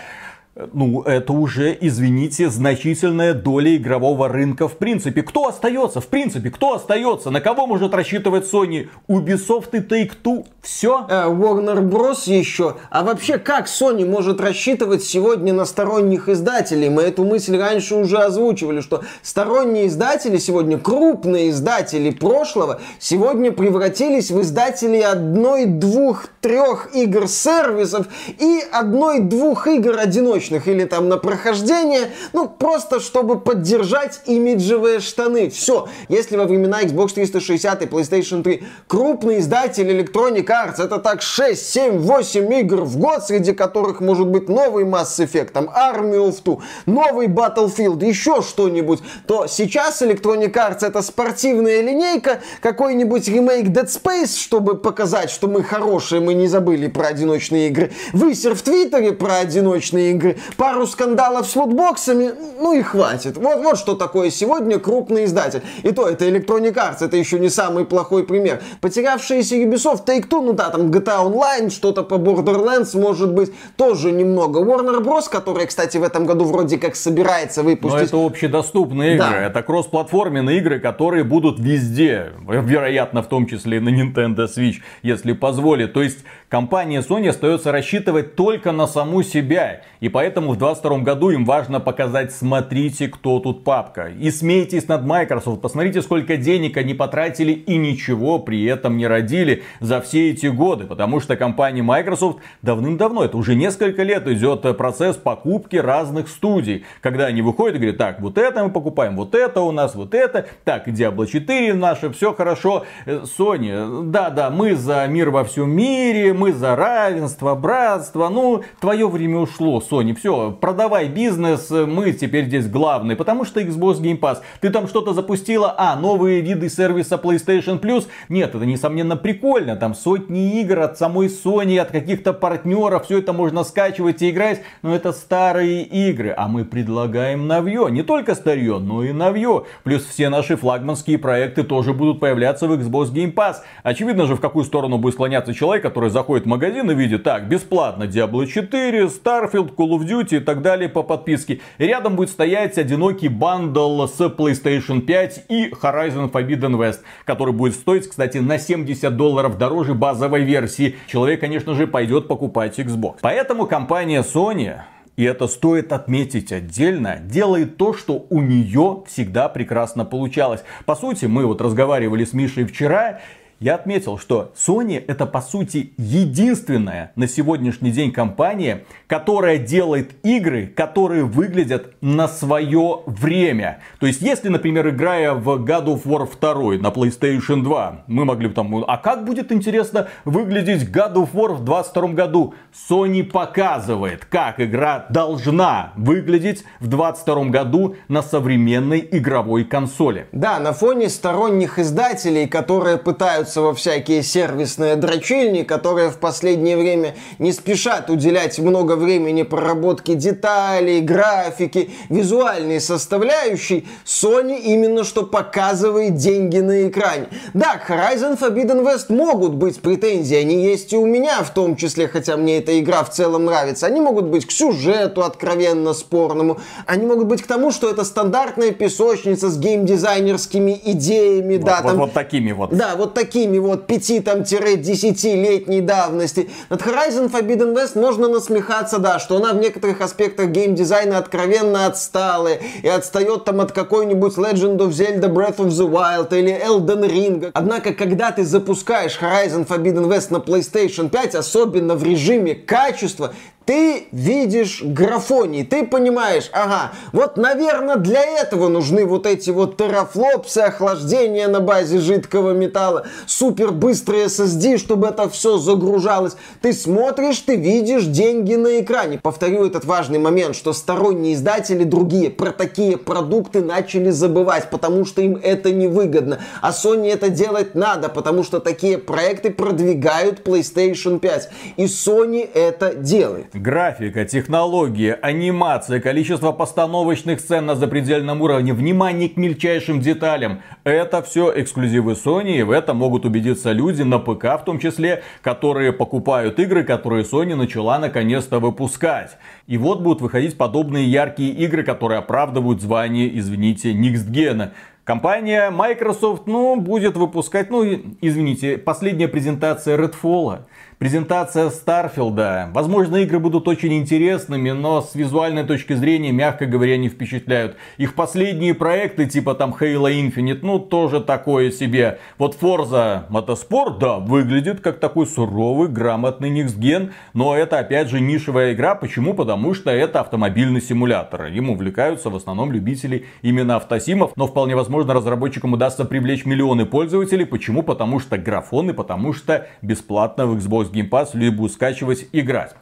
ну, 0.73 1.03
это 1.03 1.31
уже, 1.31 1.77
извините, 1.79 2.49
значительная 2.49 3.33
доля 3.33 3.75
игрового 3.75 4.27
рынка 4.27 4.67
в 4.67 4.77
принципе. 4.77 5.21
Кто 5.21 5.47
остается? 5.47 6.01
В 6.01 6.07
принципе, 6.07 6.49
кто 6.49 6.73
остается? 6.73 7.29
На 7.29 7.39
кого 7.39 7.65
может 7.65 7.93
рассчитывать 7.93 8.51
Sony? 8.51 8.89
Ubisoft 9.07 9.69
и 9.73 9.77
Take-Two? 9.77 10.45
Все? 10.61 11.05
Э, 11.07 11.27
Warner 11.27 11.79
Bros. 11.81 12.29
еще. 12.29 12.75
А 12.89 13.03
вообще, 13.03 13.37
как 13.37 13.67
Sony 13.67 14.05
может 14.05 14.41
рассчитывать 14.41 15.03
сегодня 15.03 15.53
на 15.53 15.65
сторонних 15.65 16.27
издателей? 16.27 16.89
Мы 16.89 17.03
эту 17.03 17.23
мысль 17.23 17.57
раньше 17.57 17.95
уже 17.95 18.17
озвучивали, 18.17 18.81
что 18.81 19.03
сторонние 19.21 19.87
издатели 19.87 20.37
сегодня, 20.37 20.77
крупные 20.77 21.51
издатели 21.51 22.09
прошлого, 22.09 22.81
сегодня 22.99 23.51
превратились 23.51 24.31
в 24.31 24.41
издателей 24.41 25.05
одной, 25.05 25.65
двух, 25.65 26.25
трех 26.41 26.93
игр-сервисов 26.93 28.07
и 28.39 28.61
одной-двух 28.71 29.67
игр 29.67 29.97
одиночных 29.97 30.48
одиночных 30.49 30.67
или 30.67 30.85
там 30.85 31.09
на 31.09 31.17
прохождение, 31.17 32.11
ну 32.33 32.47
просто 32.47 32.99
чтобы 32.99 33.39
поддержать 33.39 34.21
имиджевые 34.25 34.99
штаны. 34.99 35.49
Все. 35.49 35.87
Если 36.09 36.37
во 36.37 36.45
времена 36.45 36.83
Xbox 36.83 37.13
360 37.13 37.83
и 37.83 37.85
PlayStation 37.85 38.43
3 38.43 38.63
крупный 38.87 39.39
издатель 39.39 39.89
Electronic 39.89 40.45
Arts 40.45 40.83
это 40.83 40.97
так 40.97 41.21
6, 41.21 41.73
7, 41.73 41.97
8 41.99 42.53
игр 42.53 42.81
в 42.81 42.97
год, 42.97 43.23
среди 43.25 43.53
которых 43.53 44.01
может 44.01 44.27
быть 44.27 44.49
новый 44.49 44.85
Mass 44.85 45.19
Effect, 45.19 45.51
там 45.51 45.65
Army 45.65 46.17
of 46.17 46.41
Two, 46.43 46.61
новый 46.85 47.27
Battlefield, 47.27 48.05
еще 48.05 48.41
что-нибудь, 48.41 48.99
то 49.27 49.47
сейчас 49.47 50.01
Electronic 50.01 50.53
Arts 50.53 50.85
это 50.85 51.01
спортивная 51.01 51.81
линейка, 51.81 52.41
какой-нибудь 52.61 53.27
ремейк 53.27 53.67
Dead 53.67 53.87
Space, 53.87 54.37
чтобы 54.37 54.75
показать, 54.75 55.29
что 55.29 55.47
мы 55.47 55.63
хорошие, 55.63 56.21
мы 56.21 56.33
не 56.33 56.47
забыли 56.47 56.87
про 56.87 57.07
одиночные 57.07 57.67
игры. 57.67 57.91
Высер 58.13 58.55
в 58.55 58.61
Твиттере 58.61 59.13
про 59.13 59.37
одиночные 59.37 60.11
игры, 60.29 60.41
пару 60.57 60.87
скандалов 60.87 61.47
с 61.47 61.55
лутбоксами, 61.55 62.31
ну 62.59 62.73
и 62.73 62.81
хватит. 62.81 63.37
Вот, 63.37 63.61
вот 63.63 63.77
что 63.77 63.95
такое 63.95 64.29
сегодня 64.29 64.79
крупный 64.79 65.25
издатель. 65.25 65.61
И 65.83 65.91
то 65.91 66.07
это 66.07 66.27
Electronic 66.27 66.73
Arts, 66.73 66.97
это 67.01 67.17
еще 67.17 67.39
не 67.39 67.49
самый 67.49 67.85
плохой 67.85 68.23
пример. 68.23 68.61
Потерявшиеся 68.81 69.55
Ubisoft, 69.55 70.05
Take-Two, 70.05 70.41
ну 70.41 70.53
да, 70.53 70.69
там 70.69 70.91
GTA 70.91 71.25
Online, 71.25 71.69
что-то 71.69 72.03
по 72.03 72.15
Borderlands, 72.15 72.99
может 72.99 73.33
быть, 73.33 73.51
тоже 73.75 74.11
немного. 74.11 74.59
Warner 74.59 75.03
Bros., 75.03 75.29
которая, 75.29 75.67
кстати, 75.67 75.97
в 75.97 76.03
этом 76.03 76.25
году 76.25 76.45
вроде 76.45 76.77
как 76.77 76.95
собирается 76.95 77.63
выпустить. 77.63 78.11
Но 78.11 78.19
это 78.19 78.25
общедоступные 78.25 79.15
игры, 79.15 79.29
да. 79.29 79.45
это 79.45 79.61
кроссплатформенные 79.61 80.59
игры, 80.59 80.79
которые 80.79 81.23
будут 81.23 81.59
везде, 81.59 82.33
вероятно, 82.47 83.21
в 83.21 83.27
том 83.27 83.47
числе 83.47 83.77
и 83.77 83.79
на 83.79 83.89
Nintendo 83.89 84.47
Switch, 84.47 84.77
если 85.01 85.33
позволит. 85.33 85.93
То 85.93 86.03
есть 86.03 86.19
компания 86.49 87.01
Sony 87.01 87.29
остается 87.29 87.71
рассчитывать 87.71 88.35
только 88.35 88.71
на 88.71 88.87
саму 88.87 89.23
себя. 89.23 89.81
И 89.99 90.09
поэтому 90.09 90.51
в 90.53 90.57
2022 90.57 90.99
году 90.99 91.29
им 91.29 91.45
важно 91.45 91.79
показать, 91.79 92.33
смотрите, 92.33 93.07
кто 93.07 93.39
тут 93.39 93.63
папка. 93.63 94.09
И 94.19 94.31
смейтесь 94.31 94.87
над 94.87 95.05
Microsoft, 95.05 95.61
посмотрите, 95.61 96.01
сколько 96.01 96.37
денег 96.37 96.77
они 96.77 96.93
потратили 96.93 97.51
и 97.51 97.77
ничего 97.77 98.39
при 98.39 98.65
этом 98.65 98.97
не 98.97 99.07
родили 99.07 99.63
за 99.79 100.01
все 100.01 100.31
эти 100.31 100.47
годы. 100.47 100.85
Потому 100.85 101.19
что 101.19 101.37
компания 101.37 101.83
Microsoft 101.83 102.39
давным-давно, 102.61 103.25
это 103.25 103.37
уже 103.37 103.55
несколько 103.55 104.03
лет 104.03 104.27
идет 104.27 104.61
процесс 104.77 105.15
покупки 105.15 105.75
разных 105.75 106.27
студий. 106.29 106.85
Когда 107.01 107.27
они 107.27 107.41
выходят 107.41 107.75
и 107.75 107.79
говорят, 107.79 107.97
так, 107.97 108.21
вот 108.21 108.37
это 108.37 108.63
мы 108.63 108.71
покупаем, 108.71 109.15
вот 109.15 109.35
это 109.35 109.61
у 109.61 109.71
нас, 109.71 109.95
вот 109.95 110.13
это. 110.13 110.47
Так, 110.63 110.87
Diablo 110.87 111.27
4 111.27 111.73
наше, 111.73 112.09
все 112.11 112.33
хорошо. 112.33 112.85
Э, 113.05 113.21
Sony, 113.37 114.09
да-да, 114.09 114.49
мы 114.49 114.75
за 114.75 115.05
мир 115.07 115.29
во 115.29 115.43
всем 115.43 115.69
мире, 115.69 116.33
мы 116.39 116.53
за 116.53 116.75
равенство, 116.75 117.53
братство. 117.53 118.29
Ну, 118.29 118.63
твое 118.79 119.07
время 119.09 119.39
ушло, 119.39 119.81
Sony, 119.81 120.15
все, 120.15 120.51
продавай 120.51 121.09
бизнес, 121.09 121.69
мы 121.69 122.13
теперь 122.13 122.45
здесь 122.45 122.67
главные. 122.67 123.17
Потому 123.17 123.43
что 123.43 123.59
Xbox 123.59 123.99
Game 123.99 124.19
Pass, 124.19 124.37
ты 124.61 124.69
там 124.69 124.87
что-то 124.87 125.13
запустила, 125.13 125.75
а, 125.77 125.97
новые 125.97 126.39
виды 126.39 126.69
сервиса 126.69 127.19
PlayStation 127.21 127.79
Plus. 127.79 128.07
Нет, 128.29 128.55
это 128.55 128.65
несомненно 128.65 129.17
прикольно, 129.17 129.75
там 129.75 129.93
сотни 129.93 130.61
игр 130.61 130.79
от 130.79 130.97
самой 130.97 131.27
Sony, 131.27 131.77
от 131.77 131.91
каких-то 131.91 132.31
партнеров, 132.31 133.05
все 133.05 133.19
это 133.19 133.33
можно 133.33 133.65
скачивать 133.65 134.21
и 134.21 134.29
играть, 134.29 134.61
но 134.81 134.95
это 134.95 135.11
старые 135.11 135.83
игры, 135.83 136.33
а 136.35 136.47
мы 136.47 136.63
предлагаем 136.63 137.47
новье, 137.47 137.87
не 137.91 138.03
только 138.03 138.33
старье, 138.33 138.79
но 138.79 139.03
и 139.03 139.11
новье. 139.11 139.65
Плюс 139.83 140.05
все 140.05 140.29
наши 140.29 140.55
флагманские 140.55 141.17
проекты 141.17 141.63
тоже 141.63 141.93
будут 141.93 142.21
появляться 142.21 142.65
в 142.65 142.71
Xbox 142.71 143.11
Game 143.11 143.33
Pass. 143.33 143.57
Очевидно 143.83 144.25
же, 144.25 144.35
в 144.35 144.39
какую 144.39 144.63
сторону 144.63 144.97
будет 144.97 145.15
склоняться 145.15 145.53
человек, 145.53 145.83
который 145.83 146.09
заходит 146.09 146.28
заходит 146.29 146.45
в 146.45 146.49
магазин 146.49 146.91
и 146.91 146.93
видит, 146.93 147.23
так, 147.23 147.49
бесплатно 147.49 148.03
Diablo 148.03 148.45
4, 148.45 149.05
Starfield, 149.05 149.73
Call 149.75 149.97
of 149.97 150.05
Duty 150.05 150.37
и 150.37 150.39
так 150.39 150.61
далее 150.61 150.87
по 150.87 151.01
подписке. 151.01 151.59
И 151.79 151.85
рядом 151.85 152.15
будет 152.15 152.29
стоять 152.29 152.77
одинокий 152.77 153.29
бандл 153.29 154.05
с 154.05 154.19
PlayStation 154.19 155.01
5 155.01 155.45
и 155.49 155.69
Horizon 155.69 156.31
Forbidden 156.31 156.77
West, 156.77 156.99
который 157.25 157.51
будет 157.51 157.73
стоить, 157.73 158.07
кстати, 158.07 158.37
на 158.37 158.59
70 158.59 159.17
долларов 159.17 159.57
дороже 159.57 159.95
базовой 159.95 160.43
версии. 160.43 160.97
Человек, 161.07 161.39
конечно 161.39 161.73
же, 161.73 161.87
пойдет 161.87 162.27
покупать 162.27 162.77
Xbox. 162.77 163.15
Поэтому 163.21 163.65
компания 163.65 164.21
Sony 164.21 164.81
и 165.19 165.23
это 165.25 165.47
стоит 165.47 165.91
отметить 165.91 166.53
отдельно, 166.53 167.17
делает 167.17 167.75
то, 167.75 167.93
что 167.93 168.25
у 168.29 168.39
нее 168.39 169.03
всегда 169.05 169.49
прекрасно 169.49 170.05
получалось. 170.05 170.63
По 170.85 170.95
сути, 170.95 171.25
мы 171.25 171.45
вот 171.45 171.59
разговаривали 171.59 172.23
с 172.23 172.31
Мишей 172.31 172.63
вчера, 172.63 173.19
я 173.59 173.75
отметил, 173.75 174.17
что 174.17 174.53
Sony 174.55 175.03
это 175.05 175.25
по 175.25 175.41
сути 175.41 175.93
единственная 175.97 177.11
на 177.15 177.27
сегодняшний 177.27 177.91
день 177.91 178.11
компания, 178.11 178.85
которая 179.07 179.57
делает 179.57 180.11
игры, 180.23 180.67
которые 180.67 181.23
выглядят 181.23 181.93
на 182.01 182.27
свое 182.27 183.01
время. 183.05 183.81
То 183.99 184.07
есть, 184.07 184.21
если, 184.21 184.47
например, 184.47 184.89
играя 184.89 185.33
в 185.33 185.49
God 185.65 185.85
of 185.85 186.03
War 186.05 186.29
2 186.39 186.81
на 186.81 186.93
PlayStation 186.93 187.63
2, 187.63 188.03
мы 188.07 188.25
могли 188.25 188.47
бы 188.47 188.53
там, 188.53 188.85
а 188.87 188.97
как 188.97 189.25
будет 189.25 189.51
интересно 189.51 190.07
выглядеть 190.23 190.89
God 190.89 191.15
of 191.15 191.31
War 191.33 191.53
в 191.53 191.63
22 191.63 192.07
году? 192.09 192.53
Sony 192.89 193.23
показывает, 193.23 194.25
как 194.25 194.61
игра 194.61 195.05
должна 195.09 195.91
выглядеть 195.97 196.63
в 196.79 196.87
22 196.87 197.45
году 197.45 197.95
на 198.07 198.21
современной 198.21 199.07
игровой 199.11 199.65
консоли. 199.65 200.27
Да, 200.31 200.59
на 200.59 200.71
фоне 200.71 201.09
сторонних 201.09 201.77
издателей, 201.79 202.47
которые 202.47 202.97
пытаются 202.97 203.48
во 203.55 203.73
всякие 203.73 204.23
сервисные 204.23 204.95
дрочильни, 204.95 205.63
которые 205.63 206.09
в 206.09 206.17
последнее 206.17 206.77
время 206.77 207.15
не 207.37 207.51
спешат 207.51 208.09
уделять 208.09 208.59
много 208.59 208.95
времени 208.95 209.43
проработке 209.43 210.15
деталей, 210.15 211.01
графики, 211.01 211.89
визуальной 212.09 212.79
составляющей, 212.79 213.87
Sony 214.05 214.59
именно 214.59 215.03
что 215.03 215.23
показывает 215.23 216.15
деньги 216.15 216.59
на 216.59 216.87
экране. 216.87 217.27
Да, 217.53 217.77
к 217.77 217.89
Horizon 217.89 218.39
Forbidden 218.39 218.83
West 218.83 219.05
могут 219.09 219.53
быть 219.53 219.81
претензии, 219.81 220.35
они 220.35 220.63
есть 220.63 220.93
и 220.93 220.97
у 220.97 221.05
меня 221.05 221.43
в 221.43 221.53
том 221.53 221.75
числе, 221.75 222.07
хотя 222.07 222.37
мне 222.37 222.57
эта 222.57 222.79
игра 222.79 223.03
в 223.03 223.09
целом 223.11 223.45
нравится. 223.45 223.87
Они 223.87 224.01
могут 224.01 224.25
быть 224.25 224.45
к 224.45 224.51
сюжету 224.51 225.23
откровенно 225.23 225.93
спорному, 225.93 226.59
они 226.85 227.05
могут 227.05 227.27
быть 227.27 227.41
к 227.41 227.47
тому, 227.47 227.71
что 227.71 227.89
это 227.89 228.03
стандартная 228.03 228.71
песочница 228.71 229.49
с 229.49 229.57
геймдизайнерскими 229.57 230.79
идеями, 230.85 231.57
вот, 231.57 231.65
да, 231.65 231.79
вот, 231.81 231.87
там... 231.87 231.97
Вот 231.97 232.13
такими 232.13 232.51
вот. 232.51 232.69
Да, 232.71 232.95
вот 232.95 233.13
такими 233.13 233.38
вот 233.47 233.87
там 234.25 234.43
тире 234.43 234.77
десятилетней 234.77 235.81
давности. 235.81 236.49
Над 236.69 236.81
Horizon 236.81 237.31
Forbidden 237.31 237.73
West 237.75 237.99
можно 237.99 238.27
насмехаться, 238.27 238.99
да, 238.99 239.19
что 239.19 239.37
она 239.37 239.53
в 239.53 239.57
некоторых 239.57 240.01
аспектах 240.01 240.49
геймдизайна 240.49 241.17
откровенно 241.17 241.85
отсталая 241.85 242.59
и 242.81 242.87
отстает 242.87 243.45
там 243.45 243.61
от 243.61 243.71
какой-нибудь 243.71 244.37
Legend 244.37 244.77
of 244.77 244.89
Zelda 244.89 245.31
Breath 245.31 245.57
of 245.57 245.67
the 245.67 245.89
Wild 245.89 246.37
или 246.37 246.51
Elden 246.51 247.09
Ring. 247.09 247.51
Однако, 247.53 247.93
когда 247.93 248.31
ты 248.31 248.43
запускаешь 248.43 249.19
Horizon 249.21 249.67
Forbidden 249.67 250.07
West 250.07 250.27
на 250.31 250.37
PlayStation 250.37 251.09
5, 251.09 251.35
особенно 251.35 251.95
в 251.95 252.03
режиме 252.03 252.55
качества, 252.55 253.33
ты 253.69 254.07
видишь 254.11 254.81
графоний, 254.81 255.63
ты 255.63 255.85
понимаешь, 255.85 256.49
ага, 256.53 256.91
вот, 257.11 257.37
наверное, 257.37 257.97
для 257.97 258.23
этого 258.23 258.67
нужны 258.67 259.05
вот 259.05 259.27
эти 259.27 259.51
вот 259.51 259.77
терафлопсы, 259.77 260.57
охлаждение 260.57 261.47
на 261.47 261.59
базе 261.59 261.99
жидкого 261.99 262.53
металла, 262.53 263.05
супер 263.27 263.71
быстрый 263.71 264.23
SSD, 264.23 264.79
чтобы 264.79 265.05
это 265.05 265.29
все 265.29 265.59
загружалось. 265.59 266.35
Ты 266.63 266.73
смотришь, 266.73 267.37
ты 267.41 267.57
видишь 267.57 268.05
деньги 268.05 268.55
на 268.55 268.79
экране. 268.79 269.19
Повторю 269.21 269.67
этот 269.67 269.85
важный 269.85 270.17
момент, 270.17 270.55
что 270.55 270.73
сторонние 270.73 271.35
издатели 271.35 271.83
другие 271.83 272.31
про 272.31 272.51
такие 272.51 272.97
продукты 272.97 273.61
начали 273.61 274.09
забывать, 274.09 274.71
потому 274.71 275.05
что 275.05 275.21
им 275.21 275.39
это 275.43 275.71
невыгодно. 275.71 276.39
А 276.63 276.71
Sony 276.71 277.13
это 277.13 277.29
делать 277.29 277.75
надо, 277.75 278.09
потому 278.09 278.41
что 278.41 278.59
такие 278.59 278.97
проекты 278.97 279.51
продвигают 279.51 280.39
PlayStation 280.39 281.19
5. 281.19 281.49
И 281.77 281.83
Sony 281.83 282.49
это 282.51 282.95
делает. 282.95 283.58
Графика, 283.59 284.23
технологии, 284.23 285.13
анимация, 285.21 285.99
количество 285.99 286.53
постановочных 286.53 287.41
сцен 287.41 287.65
на 287.65 287.75
запредельном 287.75 288.41
уровне, 288.41 288.73
внимание 288.73 289.27
к 289.27 289.35
мельчайшим 289.35 289.99
деталям. 289.99 290.61
Это 290.85 291.21
все 291.21 291.51
эксклюзивы 291.53 292.13
Sony, 292.13 292.59
и 292.59 292.63
в 292.63 292.71
этом 292.71 292.95
могут 292.95 293.25
убедиться 293.25 293.73
люди 293.73 294.01
на 294.01 294.17
ПК 294.17 294.45
в 294.61 294.63
том 294.63 294.79
числе, 294.79 295.23
которые 295.41 295.91
покупают 295.91 296.57
игры, 296.57 296.85
которые 296.85 297.25
Sony 297.25 297.55
начала 297.55 297.99
наконец-то 297.99 298.59
выпускать. 298.59 299.37
И 299.67 299.77
вот 299.77 299.99
будут 299.99 300.21
выходить 300.21 300.57
подобные 300.57 301.11
яркие 301.11 301.51
игры, 301.51 301.83
которые 301.83 302.19
оправдывают 302.19 302.81
звание, 302.81 303.37
извините, 303.37 303.91
Gen. 303.91 304.69
Компания 305.03 305.71
Microsoft, 305.71 306.43
ну, 306.45 306.75
будет 306.75 307.17
выпускать, 307.17 307.71
ну, 307.71 307.83
извините, 308.21 308.77
последняя 308.77 309.27
презентация 309.27 309.97
Redfall. 309.97 310.59
Презентация 310.99 311.69
Старфилда. 311.69 312.71
Возможно, 312.73 313.15
игры 313.15 313.39
будут 313.39 313.69
очень 313.69 313.93
интересными, 313.93 314.71
но 314.71 315.01
с 315.01 315.15
визуальной 315.15 315.63
точки 315.63 315.93
зрения, 315.93 316.33
мягко 316.33 316.65
говоря, 316.65 316.97
не 316.97 317.07
впечатляют. 317.07 317.77
Их 317.97 318.15
последние 318.15 318.73
проекты, 318.73 319.25
типа 319.25 319.55
там 319.55 319.73
Halo 319.79 320.11
Infinite, 320.11 320.59
ну 320.61 320.77
тоже 320.77 321.21
такое 321.21 321.71
себе. 321.71 322.19
Вот 322.37 322.57
Forza 322.61 323.29
Motorsport, 323.29 323.97
да, 323.97 324.17
выглядит 324.17 324.81
как 324.81 324.99
такой 324.99 325.25
суровый, 325.25 325.87
грамотный 325.87 326.49
Next 326.51 327.11
но 327.33 327.55
это 327.55 327.79
опять 327.79 328.09
же 328.09 328.19
нишевая 328.19 328.73
игра. 328.73 328.93
Почему? 328.93 329.33
Потому 329.33 329.73
что 329.73 329.91
это 329.91 330.19
автомобильный 330.19 330.81
симулятор. 330.81 331.45
Им 331.45 331.69
увлекаются 331.69 332.29
в 332.29 332.35
основном 332.35 332.73
любители 332.73 333.25
именно 333.41 333.77
автосимов, 333.77 334.33
но 334.35 334.47
вполне 334.47 334.75
возможно 334.75 335.13
разработчикам 335.13 335.71
удастся 335.71 336.03
привлечь 336.03 336.43
миллионы 336.43 336.85
пользователей. 336.85 337.45
Почему? 337.45 337.83
Потому 337.83 338.19
что 338.19 338.37
графон 338.37 338.89
и 338.89 338.93
потому 338.93 339.31
что 339.31 339.65
бесплатно 339.81 340.45
в 340.45 340.57
Xbox 340.57 340.88
Xbox 340.89 340.93
Game 340.93 341.09
Pass 341.09 341.29
либо 341.33 341.67
скачивать, 341.67 342.27
играть. 342.31 342.75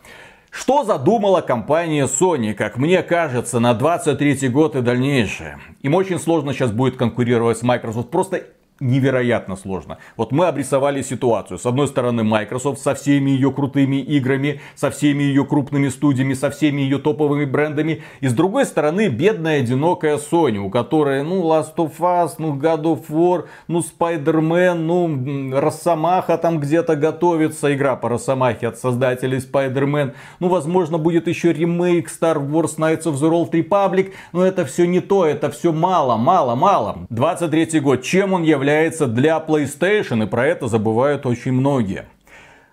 Что 0.49 0.83
задумала 0.83 1.41
компания 1.41 2.05
Sony, 2.05 2.53
как 2.53 2.77
мне 2.77 3.03
кажется, 3.03 3.59
на 3.59 3.73
23 3.73 4.47
год 4.49 4.75
и 4.75 4.81
дальнейшее? 4.81 5.59
Им 5.81 5.93
очень 5.93 6.19
сложно 6.19 6.53
сейчас 6.53 6.71
будет 6.71 6.97
конкурировать 6.97 7.59
с 7.59 7.63
Microsoft. 7.63 8.09
Просто 8.09 8.43
невероятно 8.79 9.55
сложно. 9.55 9.97
Вот 10.15 10.31
мы 10.31 10.47
обрисовали 10.47 11.01
ситуацию. 11.01 11.57
С 11.57 11.65
одной 11.65 11.87
стороны 11.87 12.23
Microsoft 12.23 12.81
со 12.81 12.93
всеми 12.95 13.31
ее 13.31 13.51
крутыми 13.51 13.97
играми, 13.97 14.61
со 14.75 14.91
всеми 14.91 15.23
ее 15.23 15.45
крупными 15.45 15.89
студиями, 15.89 16.33
со 16.33 16.49
всеми 16.49 16.81
ее 16.81 16.99
топовыми 16.99 17.45
брендами. 17.45 18.03
И 18.21 18.27
с 18.27 18.33
другой 18.33 18.65
стороны 18.65 19.07
бедная 19.07 19.59
одинокая 19.59 20.17
Sony, 20.17 20.57
у 20.57 20.69
которой 20.69 21.23
ну 21.23 21.43
Last 21.43 21.75
of 21.77 21.93
Us, 21.99 22.33
ну 22.37 22.55
God 22.55 22.83
of 22.83 23.05
War, 23.09 23.45
ну 23.67 23.79
Spider-Man, 23.79 24.75
ну 24.75 25.59
Росомаха 25.59 26.37
там 26.37 26.59
где-то 26.59 26.95
готовится. 26.95 27.73
Игра 27.73 27.95
по 27.95 28.09
Росомахе 28.09 28.67
от 28.67 28.77
создателей 28.77 29.39
Spider-Man. 29.39 30.13
Ну 30.39 30.49
возможно 30.49 30.97
будет 30.97 31.27
еще 31.27 31.53
ремейк 31.53 32.09
Star 32.09 32.37
Wars 32.37 32.77
Knights 32.77 33.03
of 33.03 33.13
the 33.15 33.29
Old 33.29 33.51
Republic. 33.51 34.13
Но 34.33 34.45
это 34.45 34.65
все 34.65 34.85
не 34.85 34.99
то, 34.99 35.25
это 35.25 35.49
все 35.49 35.71
мало, 35.71 36.17
мало, 36.17 36.55
мало. 36.55 37.07
23 37.09 37.79
год. 37.79 38.03
Чем 38.03 38.33
он 38.33 38.43
является? 38.43 38.66
Является 38.67 39.07
для 39.07 39.37
PlayStation, 39.37 40.25
и 40.25 40.27
про 40.27 40.45
это 40.45 40.67
забывают 40.67 41.25
очень 41.25 41.53
многие. 41.53 42.03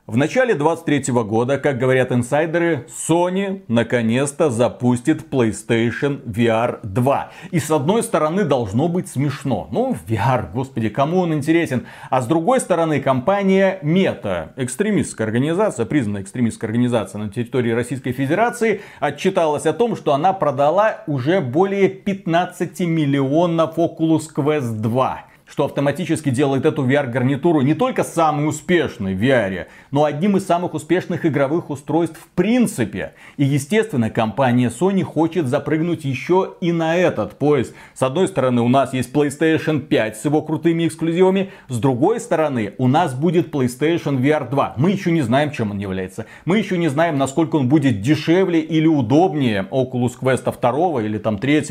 В 0.09 0.17
начале 0.17 0.57
23 0.57 1.13
года, 1.23 1.57
как 1.57 1.79
говорят 1.79 2.11
инсайдеры, 2.11 2.87
Sony 2.89 3.63
наконец-то 3.69 4.51
запустит 4.51 5.31
PlayStation 5.31 6.21
VR 6.25 6.81
2. 6.83 7.31
И 7.53 7.61
с 7.61 7.71
одной 7.71 8.03
стороны 8.03 8.43
должно 8.43 8.89
быть 8.89 9.09
смешно. 9.09 9.69
Ну, 9.71 9.97
VR, 10.09 10.53
господи, 10.53 10.89
кому 10.89 11.21
он 11.21 11.33
интересен? 11.33 11.87
А 12.11 12.21
с 12.21 12.27
другой 12.27 12.59
стороны, 12.59 13.01
компания 13.01 13.79
Meta, 13.83 14.51
экстремистская 14.57 15.29
организация, 15.29 15.87
признанная 15.87 16.23
экстремистская 16.23 16.69
организация 16.69 17.21
на 17.21 17.29
территории 17.29 17.71
Российской 17.71 18.11
Федерации, 18.11 18.81
отчиталась 18.99 19.65
о 19.65 19.73
том, 19.73 19.95
что 19.95 20.13
она 20.13 20.33
продала 20.33 21.05
уже 21.07 21.41
более 21.41 21.89
15 21.89 22.81
миллионов 22.81 23.79
Oculus 23.79 24.25
Quest 24.37 24.81
2 24.81 25.27
что 25.47 25.67
автоматически 25.67 26.31
делает 26.31 26.65
эту 26.65 26.85
VR-гарнитуру 26.85 27.61
не 27.61 27.75
только 27.75 28.03
самой 28.03 28.49
успешной 28.49 29.15
в 29.15 29.23
VR, 29.23 29.67
но 29.91 30.05
одним 30.05 30.37
из 30.37 30.47
самых 30.47 30.75
успешных 30.75 31.27
игровых 31.27 31.71
устройств 31.71 32.19
в 32.19 32.29
принципе. 32.35 33.13
И 33.37 33.45
естественно, 33.45 34.11
компания 34.11 34.71
Sony 34.71 35.03
хочет 35.03 35.47
запрыгнуть 35.47 36.05
еще 36.05 36.55
и 36.61 36.73
на 36.73 36.97
этот 36.97 37.39
поезд. 37.39 37.75
С 37.95 38.03
одной 38.03 38.29
стороны, 38.29 38.63
у 38.63 38.69
нас 38.69 38.95
есть 38.95 39.13
PlayStation 39.13 39.81
5 39.81 40.17
с 40.17 40.25
его 40.25 40.43
крутыми 40.43 40.87
эксклюзивами, 40.87 41.51
с 41.69 41.79
другой 41.79 42.21
стороны, 42.21 42.75
у 42.79 42.89
нас 42.89 43.15
будет 43.15 43.55
PlayStation 43.55 44.19
VR 44.21 44.49
2. 44.49 44.75
Мы 44.77 44.91
еще 44.91 45.13
не 45.13 45.23
знаем, 45.23 45.51
чем 45.51 45.73
он 45.73 45.79
является. 45.79 46.27
Мы 46.47 46.59
еще 46.59 46.79
не 46.79 46.89
знаем, 46.89 47.19
насколько 47.19 47.57
он 47.57 47.69
будет 47.69 48.01
дешевле 48.01 48.61
или 48.61 48.87
удобнее 48.87 49.67
Oculus 49.71 50.13
Quest 50.21 50.45
2 50.61 51.03
или 51.03 51.19
там 51.19 51.39
3, 51.39 51.65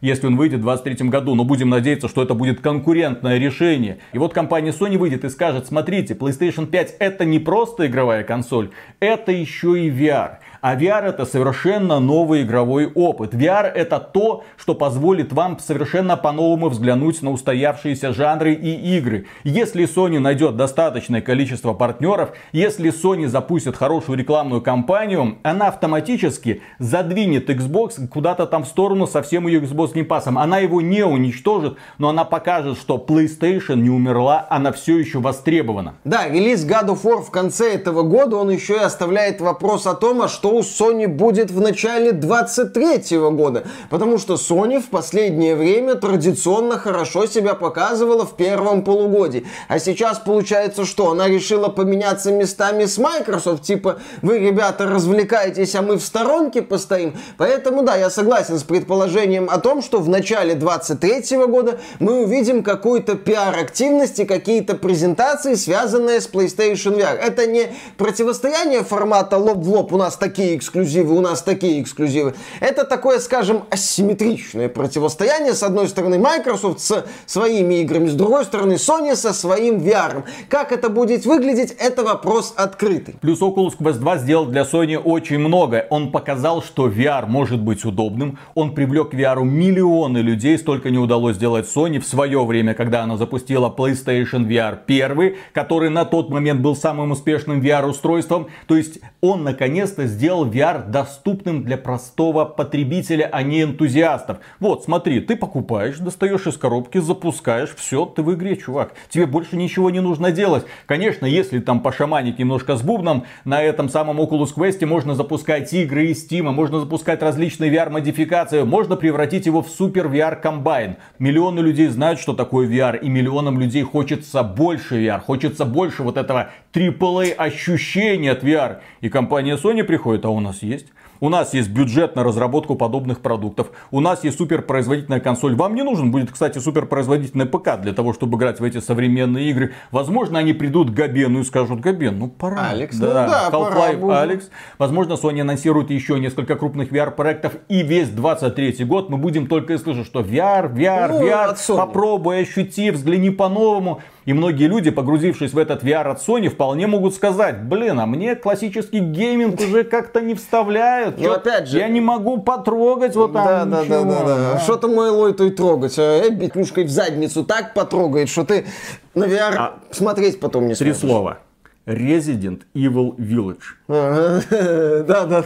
если 0.00 0.26
он 0.26 0.36
выйдет 0.36 0.60
в 0.60 0.64
2023 0.64 1.08
году. 1.08 1.34
Но 1.34 1.44
будем 1.44 1.70
надеяться, 1.70 2.08
что 2.08 2.22
это 2.22 2.34
будет 2.34 2.60
конкурент 2.60 3.11
конкурентное 3.12 3.38
решение. 3.38 3.98
И 4.12 4.18
вот 4.18 4.32
компания 4.32 4.70
Sony 4.70 4.96
выйдет 4.96 5.24
и 5.24 5.28
скажет, 5.28 5.66
смотрите, 5.66 6.14
PlayStation 6.14 6.66
5 6.66 6.96
это 6.98 7.24
не 7.24 7.38
просто 7.38 7.86
игровая 7.86 8.24
консоль, 8.24 8.70
это 9.00 9.32
еще 9.32 9.78
и 9.78 9.90
VR. 9.90 10.38
А 10.62 10.76
VR 10.76 11.06
это 11.06 11.26
совершенно 11.26 11.98
новый 11.98 12.42
игровой 12.42 12.86
опыт. 12.86 13.34
VR 13.34 13.64
это 13.64 13.98
то, 13.98 14.44
что 14.56 14.76
позволит 14.76 15.32
вам 15.32 15.58
совершенно 15.58 16.16
по-новому 16.16 16.68
взглянуть 16.68 17.20
на 17.20 17.32
устоявшиеся 17.32 18.12
жанры 18.12 18.54
и 18.54 18.96
игры. 18.96 19.26
Если 19.42 19.92
Sony 19.92 20.20
найдет 20.20 20.56
достаточное 20.56 21.20
количество 21.20 21.72
партнеров, 21.72 22.30
если 22.52 22.92
Sony 22.92 23.26
запустит 23.26 23.76
хорошую 23.76 24.16
рекламную 24.16 24.62
кампанию, 24.62 25.38
она 25.42 25.66
автоматически 25.66 26.62
задвинет 26.78 27.50
Xbox 27.50 28.06
куда-то 28.06 28.46
там 28.46 28.62
в 28.62 28.68
сторону 28.68 29.08
со 29.08 29.20
всем 29.22 29.48
ее 29.48 29.62
Xbox 29.62 29.94
Game 29.94 30.06
Pass. 30.06 30.32
Она 30.32 30.58
его 30.58 30.80
не 30.80 31.04
уничтожит, 31.04 31.76
но 31.98 32.10
она 32.10 32.22
покажет, 32.22 32.78
что 32.78 33.04
PlayStation 33.04 33.78
не 33.78 33.90
умерла, 33.90 34.46
она 34.48 34.70
все 34.70 34.96
еще 34.96 35.18
востребована. 35.18 35.94
Да, 36.04 36.28
релиз 36.28 36.64
God 36.64 36.90
of 36.90 37.02
War 37.02 37.20
в 37.20 37.32
конце 37.32 37.74
этого 37.74 38.02
года, 38.02 38.36
он 38.36 38.50
еще 38.50 38.74
и 38.74 38.78
оставляет 38.78 39.40
вопрос 39.40 39.88
о 39.88 39.94
том, 39.94 40.22
а 40.22 40.28
что 40.28 40.51
у 40.52 40.60
Sony 40.60 41.06
будет 41.06 41.50
в 41.50 41.60
начале 41.60 42.12
23 42.12 43.18
года. 43.30 43.64
Потому 43.90 44.18
что 44.18 44.34
Sony 44.34 44.80
в 44.80 44.88
последнее 44.88 45.56
время 45.56 45.94
традиционно 45.94 46.78
хорошо 46.78 47.26
себя 47.26 47.54
показывала 47.54 48.26
в 48.26 48.36
первом 48.36 48.84
полугодии. 48.84 49.46
А 49.68 49.78
сейчас 49.78 50.18
получается 50.18 50.84
что? 50.84 51.10
Она 51.10 51.28
решила 51.28 51.68
поменяться 51.68 52.32
местами 52.32 52.84
с 52.84 52.98
Microsoft. 52.98 53.62
Типа, 53.62 53.98
вы, 54.20 54.38
ребята, 54.38 54.86
развлекаетесь, 54.86 55.74
а 55.74 55.82
мы 55.82 55.96
в 55.96 56.02
сторонке 56.02 56.62
постоим. 56.62 57.14
Поэтому, 57.38 57.82
да, 57.82 57.96
я 57.96 58.10
согласен 58.10 58.58
с 58.58 58.62
предположением 58.62 59.48
о 59.50 59.58
том, 59.58 59.82
что 59.82 60.00
в 60.00 60.08
начале 60.08 60.54
23 60.54 61.38
года 61.46 61.78
мы 61.98 62.22
увидим 62.22 62.62
какую-то 62.62 63.14
пиар-активность 63.14 64.18
и 64.20 64.24
какие-то 64.24 64.74
презентации, 64.74 65.54
связанные 65.54 66.20
с 66.20 66.28
PlayStation 66.28 66.98
VR. 66.98 67.16
Это 67.16 67.46
не 67.46 67.68
противостояние 67.96 68.82
формата 68.82 69.38
лоб 69.38 69.58
в 69.58 69.68
лоб, 69.68 69.92
у 69.92 69.96
нас 69.96 70.16
такие 70.16 70.41
эксклюзивы, 70.56 71.16
у 71.16 71.20
нас 71.20 71.42
такие 71.42 71.80
эксклюзивы. 71.80 72.34
Это 72.60 72.84
такое, 72.84 73.18
скажем, 73.18 73.64
асимметричное 73.70 74.68
противостояние. 74.68 75.54
С 75.54 75.62
одной 75.62 75.88
стороны 75.88 76.18
Microsoft 76.18 76.80
с 76.80 77.04
своими 77.26 77.80
играми, 77.82 78.08
с 78.08 78.14
другой 78.14 78.44
стороны 78.44 78.74
Sony 78.74 79.14
со 79.14 79.32
своим 79.32 79.78
VR. 79.78 80.24
Как 80.48 80.72
это 80.72 80.88
будет 80.88 81.24
выглядеть, 81.26 81.74
это 81.78 82.02
вопрос 82.02 82.54
открытый. 82.56 83.14
Плюс 83.20 83.40
Oculus 83.40 83.76
Quest 83.78 83.98
2 83.98 84.18
сделал 84.18 84.46
для 84.46 84.62
Sony 84.62 84.96
очень 84.96 85.38
много. 85.38 85.86
Он 85.90 86.10
показал, 86.10 86.62
что 86.62 86.88
VR 86.88 87.26
может 87.26 87.60
быть 87.60 87.84
удобным. 87.84 88.38
Он 88.54 88.74
привлек 88.74 89.10
к 89.10 89.14
VR 89.14 89.42
миллионы 89.44 90.18
людей. 90.18 90.58
Столько 90.58 90.90
не 90.90 90.98
удалось 90.98 91.36
сделать 91.36 91.66
Sony 91.66 92.00
в 92.00 92.06
свое 92.06 92.44
время, 92.44 92.74
когда 92.74 93.02
она 93.02 93.16
запустила 93.16 93.68
PlayStation 93.76 94.46
VR 94.46 94.78
1, 94.86 95.36
который 95.52 95.90
на 95.90 96.04
тот 96.04 96.30
момент 96.30 96.60
был 96.60 96.74
самым 96.74 97.12
успешным 97.12 97.60
VR-устройством. 97.60 98.48
То 98.66 98.76
есть 98.76 98.98
он 99.20 99.44
наконец-то 99.44 100.06
сделал 100.06 100.31
VR 100.32 100.88
доступным 100.88 101.62
для 101.62 101.76
простого 101.76 102.44
потребителя, 102.44 103.28
а 103.30 103.42
не 103.42 103.62
энтузиастов. 103.62 104.38
Вот, 104.58 104.84
смотри, 104.84 105.20
ты 105.20 105.36
покупаешь, 105.36 105.98
достаешь 105.98 106.46
из 106.46 106.56
коробки, 106.56 106.98
запускаешь, 106.98 107.74
все, 107.76 108.06
ты 108.06 108.22
в 108.22 108.34
игре, 108.34 108.56
чувак. 108.56 108.94
Тебе 109.10 109.26
больше 109.26 109.56
ничего 109.56 109.90
не 109.90 110.00
нужно 110.00 110.32
делать. 110.32 110.64
Конечно, 110.86 111.26
если 111.26 111.60
там 111.60 111.80
пошаманить 111.80 112.38
немножко 112.38 112.76
с 112.76 112.82
бубном, 112.82 113.24
на 113.44 113.62
этом 113.62 113.88
самом 113.88 114.20
Oculus 114.20 114.54
Quest 114.56 114.84
можно 114.86 115.14
запускать 115.14 115.72
игры 115.72 116.06
из 116.06 116.26
Steam, 116.26 116.50
можно 116.50 116.80
запускать 116.80 117.22
различные 117.22 117.70
VR-модификации, 117.70 118.62
можно 118.62 118.96
превратить 118.96 119.46
его 119.46 119.62
в 119.62 119.68
супер 119.68 120.06
VR-комбайн. 120.06 120.96
Миллионы 121.18 121.60
людей 121.60 121.88
знают, 121.88 122.18
что 122.18 122.32
такое 122.32 122.66
VR, 122.66 122.98
и 122.98 123.08
миллионам 123.08 123.60
людей 123.60 123.82
хочется 123.82 124.42
больше 124.42 125.02
VR, 125.02 125.20
хочется 125.20 125.64
больше 125.64 126.02
вот 126.02 126.16
этого 126.16 126.50
AAA 126.72 127.32
ощущения 127.32 128.32
от 128.32 128.42
VR. 128.42 128.78
И 129.00 129.08
компания 129.08 129.56
Sony 129.56 129.84
приходит, 129.84 130.21
а 130.24 130.30
у 130.30 130.40
нас 130.40 130.62
есть. 130.62 130.86
У 131.22 131.28
нас 131.28 131.54
есть 131.54 131.70
бюджет 131.70 132.16
на 132.16 132.24
разработку 132.24 132.74
подобных 132.74 133.20
продуктов. 133.20 133.70
У 133.92 134.00
нас 134.00 134.24
есть 134.24 134.38
суперпроизводительная 134.38 135.20
консоль. 135.20 135.54
Вам 135.54 135.76
не 135.76 135.84
нужен 135.84 136.10
будет, 136.10 136.32
кстати, 136.32 136.58
суперпроизводительный 136.58 137.46
ПК 137.46 137.80
для 137.80 137.92
того, 137.92 138.12
чтобы 138.12 138.38
играть 138.38 138.58
в 138.58 138.64
эти 138.64 138.80
современные 138.80 139.48
игры. 139.50 139.72
Возможно, 139.92 140.40
они 140.40 140.52
придут 140.52 140.90
к 140.90 140.94
Габену 140.94 141.38
и 141.38 141.44
скажут, 141.44 141.78
Габен, 141.78 142.18
ну 142.18 142.26
пора. 142.28 142.70
Алекс, 142.70 142.96
да, 142.96 143.06
ну 143.06 143.12
да, 143.14 143.50
Half-Life 143.52 144.20
Алекс. 144.20 144.50
Возможно, 144.78 145.12
Sony 145.12 145.42
анонсирует 145.42 145.90
еще 145.90 146.18
несколько 146.18 146.56
крупных 146.56 146.90
VR-проектов. 146.90 147.52
И 147.68 147.84
весь 147.84 148.08
23 148.08 148.84
год 148.84 149.08
мы 149.08 149.16
будем 149.16 149.46
только 149.46 149.74
и 149.74 149.78
слышать, 149.78 150.06
что 150.06 150.22
VR, 150.22 150.74
VR, 150.74 151.08
ну, 151.08 151.24
VR, 151.24 151.76
попробуй, 151.76 152.40
ощути, 152.40 152.90
взгляни 152.90 153.30
по-новому. 153.30 154.00
И 154.24 154.32
многие 154.32 154.68
люди, 154.68 154.90
погрузившись 154.90 155.52
в 155.52 155.58
этот 155.58 155.82
VR 155.82 156.10
от 156.10 156.26
Sony, 156.26 156.48
вполне 156.48 156.86
могут 156.86 157.14
сказать, 157.14 157.62
блин, 157.62 157.98
а 157.98 158.06
мне 158.06 158.36
классический 158.36 159.00
гейминг 159.00 159.60
уже 159.60 159.82
как-то 159.84 160.20
не 160.20 160.34
вставляют. 160.34 161.18
Ну, 161.18 161.32
опять 161.32 161.68
же... 161.68 161.78
Я 161.78 161.88
не 161.88 162.00
могу 162.00 162.38
потрогать 162.38 163.16
вот 163.16 163.32
там 163.32 163.70
да, 163.70 163.82
да, 163.82 163.84
да, 163.84 164.04
да, 164.04 164.24
да. 164.24 164.58
Что-то 164.60 164.88
мой 164.88 165.10
лой 165.10 165.34
то 165.34 165.44
и 165.44 165.50
трогать. 165.50 165.98
А 165.98 166.30
битнушкой 166.30 166.84
в 166.84 166.90
задницу 166.90 167.44
так 167.44 167.74
потрогает, 167.74 168.28
что 168.28 168.44
ты 168.44 168.66
на 169.14 169.24
VR 169.24 169.54
а 169.56 169.78
смотреть 169.90 170.38
потом 170.38 170.68
не 170.68 170.74
сможешь. 170.74 170.98
Три 170.98 171.08
слова. 171.08 171.38
Resident 171.86 172.62
Evil 172.74 173.16
Village. 173.16 173.76
Да, 175.02 175.24
да, 175.24 175.42
да. 175.42 175.44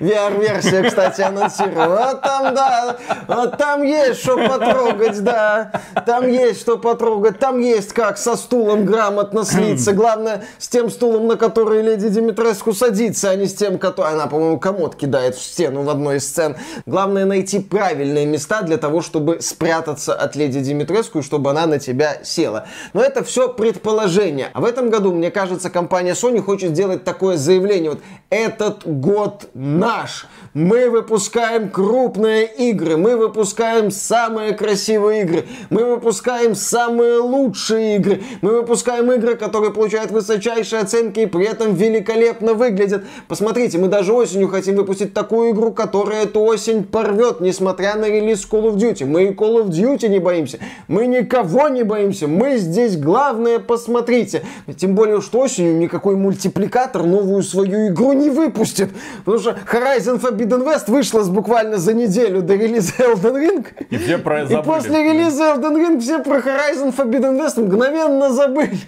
VR-версия, 0.00 0.82
кстати, 0.82 1.22
анонсировала. 1.22 2.08
Вот 2.08 2.22
там, 2.22 2.54
да, 2.54 2.96
вот 3.26 3.56
там 3.56 3.82
есть 3.82 4.20
что 4.20 4.36
потрогать, 4.36 5.22
да. 5.22 5.70
Там 6.04 6.28
есть 6.28 6.60
что 6.60 6.76
потрогать. 6.76 7.38
Там 7.38 7.60
есть 7.60 7.92
как 7.92 8.18
со 8.18 8.36
стулом 8.36 8.84
грамотно 8.84 9.44
слиться. 9.44 9.92
Главное, 9.92 10.44
с 10.58 10.68
тем 10.68 10.90
стулом, 10.90 11.26
на 11.26 11.36
который 11.36 11.82
леди 11.82 12.08
Димитреску 12.08 12.72
садится, 12.72 13.30
а 13.30 13.36
не 13.36 13.46
с 13.46 13.54
тем, 13.54 13.78
который... 13.78 14.12
Она, 14.12 14.26
по-моему, 14.26 14.58
комод 14.58 14.94
кидает 14.96 15.36
в 15.36 15.42
стену 15.42 15.82
в 15.82 15.90
одной 15.90 16.16
из 16.16 16.26
сцен. 16.26 16.56
Главное 16.84 17.24
найти 17.24 17.60
правильные 17.60 18.26
места 18.26 18.62
для 18.62 18.76
того, 18.76 19.00
чтобы 19.00 19.40
спрятаться 19.40 20.14
от 20.14 20.36
леди 20.36 20.60
Димитреску, 20.60 21.20
и 21.20 21.22
чтобы 21.22 21.50
она 21.50 21.66
на 21.66 21.78
тебя 21.78 22.18
села. 22.22 22.66
Но 22.92 23.02
это 23.02 23.24
все 23.24 23.48
предположение. 23.48 24.50
А 24.52 24.60
в 24.60 24.64
этом 24.64 24.90
году, 24.90 25.12
мне 25.12 25.30
кажется, 25.30 25.70
компания 25.70 26.12
Sony 26.12 26.42
хочет 26.42 26.70
сделать 26.72 27.04
такое 27.04 27.36
заявление. 27.36 27.85
Вот 27.90 28.00
этот 28.30 28.82
год 28.84 29.48
наш. 29.54 30.26
Мы 30.52 30.88
выпускаем 30.88 31.68
крупные 31.68 32.46
игры, 32.46 32.96
мы 32.96 33.16
выпускаем 33.16 33.90
самые 33.90 34.52
красивые 34.52 35.22
игры, 35.22 35.44
мы 35.68 35.84
выпускаем 35.84 36.54
самые 36.54 37.18
лучшие 37.18 37.96
игры, 37.96 38.22
мы 38.40 38.62
выпускаем 38.62 39.12
игры, 39.12 39.36
которые 39.36 39.72
получают 39.72 40.10
высочайшие 40.10 40.80
оценки 40.80 41.20
и 41.20 41.26
при 41.26 41.44
этом 41.46 41.74
великолепно 41.74 42.54
выглядят. 42.54 43.04
Посмотрите, 43.28 43.76
мы 43.76 43.88
даже 43.88 44.14
осенью 44.14 44.48
хотим 44.48 44.76
выпустить 44.76 45.12
такую 45.12 45.52
игру, 45.52 45.72
которая 45.72 46.24
эту 46.24 46.40
осень 46.40 46.84
порвет, 46.84 47.40
несмотря 47.40 47.94
на 47.96 48.06
релиз 48.06 48.48
Call 48.50 48.72
of 48.72 48.76
Duty. 48.76 49.04
Мы 49.04 49.24
и 49.24 49.30
Call 49.32 49.62
of 49.62 49.68
Duty 49.68 50.08
не 50.08 50.20
боимся, 50.20 50.58
мы 50.88 51.06
никого 51.06 51.68
не 51.68 51.82
боимся, 51.82 52.28
мы 52.28 52.56
здесь 52.56 52.96
главное, 52.96 53.58
посмотрите. 53.58 54.42
Тем 54.78 54.94
более, 54.94 55.20
что 55.20 55.40
осенью 55.40 55.76
никакой 55.76 56.16
мультипликатор 56.16 57.02
новую 57.02 57.42
свою 57.42 57.65
игру 57.66 58.12
не 58.12 58.30
выпустит, 58.30 58.90
потому 59.24 59.38
что 59.38 59.50
Horizon 59.70 60.20
Forbidden 60.20 60.64
West 60.64 60.90
вышла 60.90 61.22
буквально 61.24 61.78
за 61.78 61.94
неделю 61.94 62.42
до 62.42 62.54
релиза 62.54 62.92
Elden 62.98 63.34
Ring. 63.34 63.66
И 63.90 63.96
все 63.96 64.18
про 64.18 64.42
И 64.42 64.62
после 64.62 65.02
релиза 65.02 65.54
Elden 65.54 65.76
Ring 65.76 66.00
все 66.00 66.22
про 66.22 66.38
Horizon 66.38 66.94
Forbidden 66.96 67.38
West 67.38 67.60
мгновенно 67.60 68.30
забыли. 68.30 68.78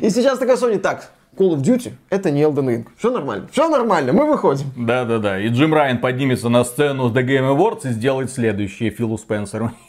И 0.00 0.10
сейчас 0.10 0.38
такая 0.38 0.56
Sony, 0.56 0.78
так, 0.78 1.10
Call 1.36 1.54
of 1.54 1.62
Duty 1.62 1.92
это 2.10 2.30
не 2.30 2.42
Elden 2.42 2.66
Ring. 2.66 2.86
Все 2.98 3.10
нормально. 3.10 3.48
Все 3.50 3.68
нормально, 3.68 4.12
мы 4.12 4.26
выходим. 4.26 4.66
Да, 4.76 5.04
да, 5.04 5.18
да. 5.18 5.38
И 5.40 5.48
Джим 5.48 5.72
Райан 5.72 5.98
поднимется 5.98 6.48
на 6.48 6.62
сцену 6.64 7.08
The 7.10 7.22
Game 7.24 7.56
Awards 7.56 7.88
и 7.88 7.92
сделает 7.92 8.30
следующее 8.30 8.90
Филу 8.90 9.16
Спенсеру. 9.16 9.70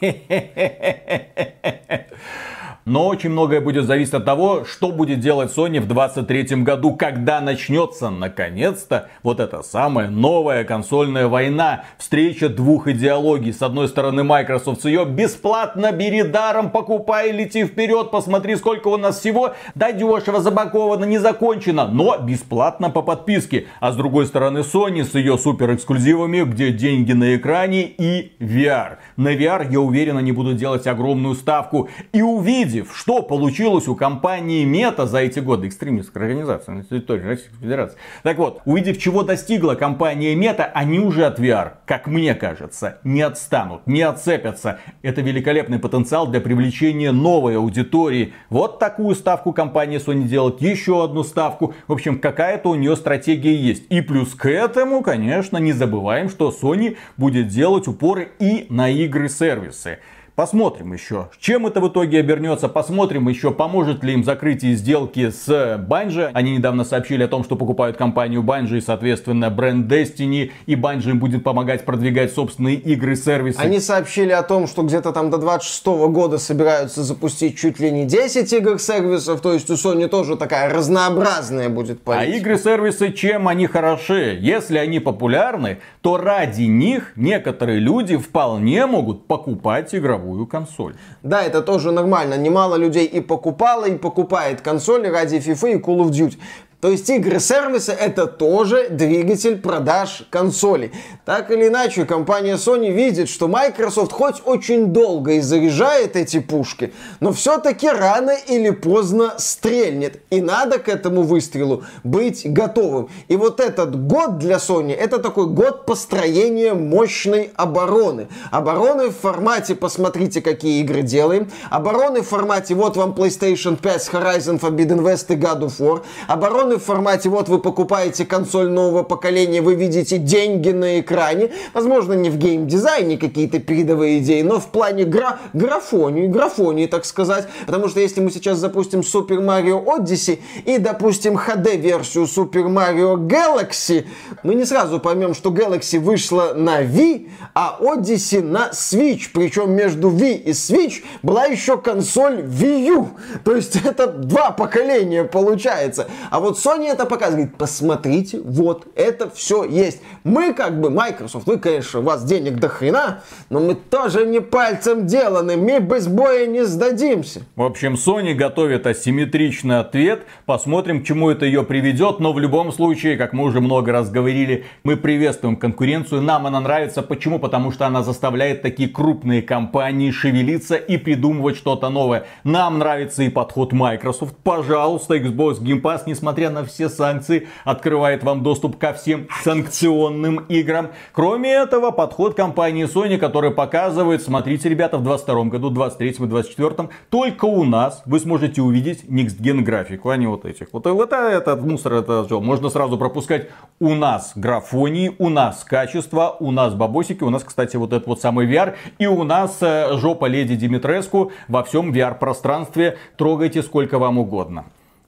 Но 2.86 3.06
очень 3.06 3.30
многое 3.30 3.62
будет 3.62 3.86
зависеть 3.86 4.12
от 4.12 4.26
того, 4.26 4.66
что 4.66 4.92
будет 4.92 5.20
делать 5.20 5.50
Sony 5.50 5.80
в 5.80 5.88
2023 5.88 6.62
году, 6.62 6.94
когда 6.94 7.40
начнется, 7.40 8.10
наконец-то, 8.10 9.08
вот 9.22 9.40
эта 9.40 9.62
самая 9.62 10.10
новая 10.10 10.64
консольная 10.64 11.26
война. 11.26 11.84
Встреча 11.96 12.50
двух 12.50 12.86
идеологий. 12.86 13.54
С 13.54 13.62
одной 13.62 13.88
стороны, 13.88 14.22
Microsoft 14.22 14.82
с 14.82 14.84
ее 14.84 15.06
бесплатно 15.06 15.92
бери 15.92 16.24
даром, 16.24 16.70
покупай, 16.70 17.32
лети 17.32 17.64
вперед, 17.64 18.10
посмотри, 18.10 18.54
сколько 18.56 18.88
у 18.88 18.98
нас 18.98 19.18
всего. 19.18 19.54
Да 19.74 19.90
дешево, 19.90 20.42
запаковано, 20.42 21.06
не 21.06 21.16
закончено, 21.16 21.88
но 21.88 22.18
бесплатно 22.18 22.90
по 22.90 23.00
подписке. 23.00 23.66
А 23.80 23.92
с 23.92 23.96
другой 23.96 24.26
стороны, 24.26 24.58
Sony 24.58 25.04
с 25.04 25.14
ее 25.14 25.38
супер 25.38 25.74
эксклюзивами, 25.74 26.42
где 26.42 26.70
деньги 26.70 27.12
на 27.12 27.34
экране 27.34 27.84
и 27.84 28.34
VR. 28.40 28.98
На 29.16 29.34
VR, 29.34 29.72
я 29.72 29.80
уверен, 29.80 30.18
они 30.18 30.32
будут 30.32 30.58
делать 30.58 30.86
огромную 30.86 31.34
ставку. 31.34 31.88
И 32.12 32.20
увидим 32.20 32.73
увидев, 32.74 32.96
что 32.96 33.22
получилось 33.22 33.88
у 33.88 33.94
компании 33.94 34.66
Meta 34.66 35.06
за 35.06 35.18
эти 35.18 35.38
годы, 35.38 35.68
экстремистская 35.68 36.24
организация 36.24 36.74
на 36.74 36.84
территории 36.84 37.22
Российской 37.22 37.56
Федерации. 37.56 37.96
Так 38.22 38.38
вот, 38.38 38.60
увидев, 38.64 38.98
чего 38.98 39.22
достигла 39.22 39.74
компания 39.74 40.34
Meta, 40.34 40.70
они 40.74 40.98
уже 40.98 41.24
от 41.24 41.38
VR, 41.38 41.74
как 41.86 42.06
мне 42.06 42.34
кажется, 42.34 42.98
не 43.04 43.22
отстанут, 43.22 43.86
не 43.86 44.02
отцепятся. 44.02 44.80
Это 45.02 45.20
великолепный 45.20 45.78
потенциал 45.78 46.26
для 46.26 46.40
привлечения 46.40 47.12
новой 47.12 47.56
аудитории. 47.56 48.32
Вот 48.50 48.78
такую 48.78 49.14
ставку 49.14 49.52
компания 49.52 49.98
Sony 49.98 50.24
делает, 50.24 50.60
еще 50.60 51.04
одну 51.04 51.22
ставку. 51.22 51.74
В 51.86 51.92
общем, 51.92 52.18
какая-то 52.18 52.70
у 52.70 52.74
нее 52.74 52.96
стратегия 52.96 53.54
есть. 53.54 53.84
И 53.90 54.00
плюс 54.00 54.34
к 54.34 54.48
этому, 54.48 55.02
конечно, 55.02 55.58
не 55.58 55.72
забываем, 55.72 56.28
что 56.28 56.50
Sony 56.50 56.96
будет 57.16 57.48
делать 57.48 57.86
упоры 57.86 58.30
и 58.40 58.66
на 58.68 58.88
игры-сервисы. 58.88 59.98
Посмотрим 60.36 60.92
еще, 60.92 61.28
чем 61.38 61.64
это 61.68 61.80
в 61.80 61.86
итоге 61.86 62.18
обернется. 62.18 62.68
Посмотрим 62.68 63.28
еще, 63.28 63.52
поможет 63.52 64.02
ли 64.02 64.14
им 64.14 64.24
закрытие 64.24 64.74
сделки 64.74 65.30
с 65.30 65.48
Bungie. 65.48 66.30
Они 66.34 66.56
недавно 66.56 66.82
сообщили 66.82 67.22
о 67.22 67.28
том, 67.28 67.44
что 67.44 67.54
покупают 67.54 67.96
компанию 67.96 68.42
Bungie 68.42 68.78
и, 68.78 68.80
соответственно, 68.80 69.48
бренд 69.50 69.86
Destiny. 69.90 70.50
И 70.66 70.74
Bungie 70.74 71.10
им 71.10 71.20
будет 71.20 71.44
помогать 71.44 71.84
продвигать 71.84 72.32
собственные 72.32 72.74
игры-сервисы. 72.74 73.60
Они 73.60 73.78
сообщили 73.78 74.32
о 74.32 74.42
том, 74.42 74.66
что 74.66 74.82
где-то 74.82 75.12
там 75.12 75.30
до 75.30 75.38
26 75.38 75.86
года 75.86 76.38
собираются 76.38 77.04
запустить 77.04 77.56
чуть 77.56 77.78
ли 77.78 77.92
не 77.92 78.04
10 78.04 78.52
игр-сервисов. 78.54 79.40
То 79.40 79.52
есть 79.52 79.70
у 79.70 79.74
Sony 79.74 80.08
тоже 80.08 80.36
такая 80.36 80.68
разнообразная 80.68 81.68
будет 81.68 82.02
политика. 82.02 82.34
А 82.34 82.36
игры-сервисы 82.36 83.12
чем 83.12 83.46
они 83.46 83.68
хороши? 83.68 84.36
Если 84.40 84.78
они 84.78 84.98
популярны, 84.98 85.78
то 86.00 86.16
ради 86.16 86.62
них 86.62 87.12
некоторые 87.14 87.78
люди 87.78 88.16
вполне 88.16 88.86
могут 88.86 89.28
покупать 89.28 89.94
игровую 89.94 90.23
игровую 90.24 90.46
консоль. 90.46 90.94
Да, 91.22 91.42
это 91.42 91.62
тоже 91.62 91.92
нормально. 91.92 92.36
Немало 92.36 92.76
людей 92.76 93.06
и 93.06 93.20
покупало, 93.20 93.84
и 93.84 93.96
покупает 93.96 94.60
консоли 94.60 95.08
ради 95.08 95.36
FIFA 95.36 95.72
и 95.72 95.78
Call 95.78 95.98
of 95.98 96.10
Duty. 96.10 96.38
То 96.84 96.90
есть 96.90 97.08
игры-сервисы 97.08 97.92
это 97.92 98.26
тоже 98.26 98.88
двигатель 98.90 99.56
продаж 99.56 100.24
консолей. 100.28 100.92
Так 101.24 101.50
или 101.50 101.68
иначе, 101.68 102.04
компания 102.04 102.56
Sony 102.56 102.92
видит, 102.92 103.30
что 103.30 103.48
Microsoft 103.48 104.12
хоть 104.12 104.42
очень 104.44 104.88
долго 104.88 105.32
и 105.32 105.40
заряжает 105.40 106.14
эти 106.14 106.40
пушки, 106.40 106.92
но 107.20 107.32
все-таки 107.32 107.88
рано 107.88 108.32
или 108.32 108.68
поздно 108.68 109.32
стрельнет. 109.38 110.20
И 110.28 110.42
надо 110.42 110.78
к 110.78 110.90
этому 110.90 111.22
выстрелу 111.22 111.84
быть 112.02 112.42
готовым. 112.44 113.08
И 113.28 113.36
вот 113.36 113.60
этот 113.60 114.06
год 114.06 114.36
для 114.36 114.56
Sony 114.56 114.92
это 114.92 115.20
такой 115.20 115.46
год 115.46 115.86
построения 115.86 116.74
мощной 116.74 117.50
обороны. 117.56 118.28
Обороны 118.50 119.08
в 119.08 119.16
формате 119.16 119.74
посмотрите, 119.74 120.42
какие 120.42 120.82
игры 120.82 121.00
делаем. 121.00 121.50
Обороны 121.70 122.20
в 122.20 122.28
формате 122.28 122.74
вот 122.74 122.98
вам 122.98 123.12
PlayStation 123.12 123.80
5 123.80 124.10
Horizon 124.12 124.60
Forbidden 124.60 125.00
West 125.00 125.32
и 125.32 125.36
God 125.38 125.60
of 125.60 125.78
War. 125.78 126.02
Обороны 126.28 126.73
в 126.78 126.84
формате, 126.84 127.28
вот 127.28 127.48
вы 127.48 127.58
покупаете 127.58 128.24
консоль 128.24 128.68
нового 128.68 129.02
поколения, 129.02 129.60
вы 129.60 129.74
видите 129.74 130.18
деньги 130.18 130.70
на 130.70 131.00
экране. 131.00 131.50
Возможно, 131.72 132.12
не 132.14 132.30
в 132.30 132.36
геймдизайне 132.36 133.18
какие-то 133.18 133.58
передовые 133.58 134.18
идеи, 134.18 134.42
но 134.42 134.60
в 134.60 134.66
плане 134.66 135.04
гра 135.04 135.38
графонии, 135.52 136.26
графонии, 136.26 136.86
так 136.86 137.04
сказать. 137.04 137.46
Потому 137.66 137.88
что 137.88 138.00
если 138.00 138.20
мы 138.20 138.30
сейчас 138.30 138.58
запустим 138.58 139.00
Super 139.00 139.40
Mario 139.40 139.84
Odyssey 139.84 140.40
и, 140.64 140.78
допустим, 140.78 141.36
HD-версию 141.36 142.24
Super 142.24 142.66
Mario 142.66 143.16
Galaxy, 143.16 144.06
мы 144.42 144.54
не 144.54 144.64
сразу 144.64 145.00
поймем, 145.00 145.34
что 145.34 145.50
Galaxy 145.50 145.98
вышла 145.98 146.54
на 146.54 146.82
Wii, 146.82 147.28
а 147.54 147.78
Odyssey 147.80 148.42
на 148.42 148.70
Switch. 148.70 149.28
Причем 149.32 149.72
между 149.72 150.10
Wii 150.10 150.34
и 150.34 150.50
Switch 150.50 151.02
была 151.22 151.44
еще 151.46 151.78
консоль 151.78 152.40
Wii 152.40 152.86
U. 152.86 153.08
То 153.44 153.54
есть 153.54 153.76
это 153.84 154.06
два 154.06 154.50
поколения 154.50 155.24
получается. 155.24 156.08
А 156.30 156.40
вот 156.40 156.58
Sony 156.64 156.86
это 156.86 157.04
показывает. 157.04 157.56
Посмотрите, 157.56 158.40
вот, 158.40 158.86
это 158.94 159.28
все 159.28 159.64
есть. 159.64 160.00
Мы 160.22 160.54
как 160.54 160.80
бы, 160.80 160.88
Microsoft, 160.90 161.46
вы, 161.46 161.58
конечно, 161.58 162.00
у 162.00 162.02
вас 162.02 162.24
денег 162.24 162.56
до 162.56 162.68
хрена, 162.68 163.22
но 163.50 163.60
мы 163.60 163.74
тоже 163.74 164.24
не 164.24 164.40
пальцем 164.40 165.06
деланы, 165.06 165.56
мы 165.56 165.80
без 165.80 166.06
боя 166.06 166.46
не 166.46 166.64
сдадимся. 166.64 167.42
В 167.56 167.62
общем, 167.62 167.94
Sony 167.94 168.34
готовит 168.34 168.86
асимметричный 168.86 169.80
ответ. 169.80 170.22
Посмотрим, 170.46 171.02
к 171.02 171.06
чему 171.06 171.30
это 171.30 171.44
ее 171.44 171.64
приведет. 171.64 172.20
Но 172.20 172.32
в 172.32 172.38
любом 172.38 172.72
случае, 172.72 173.16
как 173.16 173.32
мы 173.32 173.44
уже 173.44 173.60
много 173.60 173.92
раз 173.92 174.10
говорили, 174.10 174.64
мы 174.84 174.96
приветствуем 174.96 175.56
конкуренцию. 175.56 176.22
Нам 176.22 176.46
она 176.46 176.60
нравится. 176.60 177.02
Почему? 177.02 177.38
Потому 177.38 177.72
что 177.72 177.86
она 177.86 178.02
заставляет 178.02 178.62
такие 178.62 178.88
крупные 178.88 179.42
компании 179.42 180.10
шевелиться 180.10 180.76
и 180.76 180.96
придумывать 180.96 181.56
что-то 181.56 181.90
новое. 181.90 182.24
Нам 182.44 182.78
нравится 182.78 183.22
и 183.22 183.28
подход 183.28 183.72
Microsoft. 183.72 184.34
Пожалуйста, 184.42 185.16
Xbox 185.16 185.60
Game 185.60 185.82
Pass, 185.82 186.02
несмотря 186.06 186.43
на 186.50 186.64
все 186.64 186.88
санкции, 186.88 187.48
открывает 187.64 188.22
вам 188.22 188.42
доступ 188.42 188.78
ко 188.78 188.92
всем 188.92 189.28
санкционным 189.42 190.38
играм. 190.48 190.90
Кроме 191.12 191.52
этого, 191.52 191.90
подход 191.90 192.34
компании 192.34 192.86
Sony, 192.86 193.18
который 193.18 193.50
показывает, 193.50 194.22
смотрите, 194.22 194.68
ребята, 194.68 194.98
в 194.98 195.02
22 195.02 195.44
году, 195.44 195.70
23 195.70 196.10
и 196.10 196.26
24 196.26 196.88
только 197.10 197.44
у 197.44 197.64
нас 197.64 198.02
вы 198.06 198.20
сможете 198.20 198.62
увидеть 198.62 199.04
Next 199.04 199.40
Gen 199.40 199.60
графику, 199.60 200.10
а 200.10 200.16
не 200.16 200.26
вот 200.26 200.44
этих. 200.44 200.68
Вот 200.72 200.86
это, 200.86 201.16
этот 201.16 201.62
мусор, 201.62 201.94
это 201.94 202.24
все. 202.24 202.40
Можно 202.40 202.68
сразу 202.68 202.98
пропускать. 202.98 203.48
У 203.80 203.94
нас 203.94 204.32
графонии, 204.34 205.14
у 205.18 205.28
нас 205.28 205.64
качество, 205.64 206.36
у 206.40 206.50
нас 206.50 206.74
бабосики, 206.74 207.22
у 207.24 207.30
нас, 207.30 207.44
кстати, 207.44 207.76
вот 207.76 207.92
этот 207.92 208.06
вот 208.06 208.20
самый 208.20 208.46
VR, 208.46 208.74
и 208.98 209.06
у 209.06 209.24
нас 209.24 209.58
э, 209.60 209.96
жопа 209.96 210.26
леди 210.26 210.56
Димитреску 210.56 211.32
во 211.48 211.62
всем 211.62 211.92
VR-пространстве. 211.92 212.98
Трогайте 213.16 213.62
сколько 213.62 213.98
вам 213.98 214.18
угодно. 214.18 214.64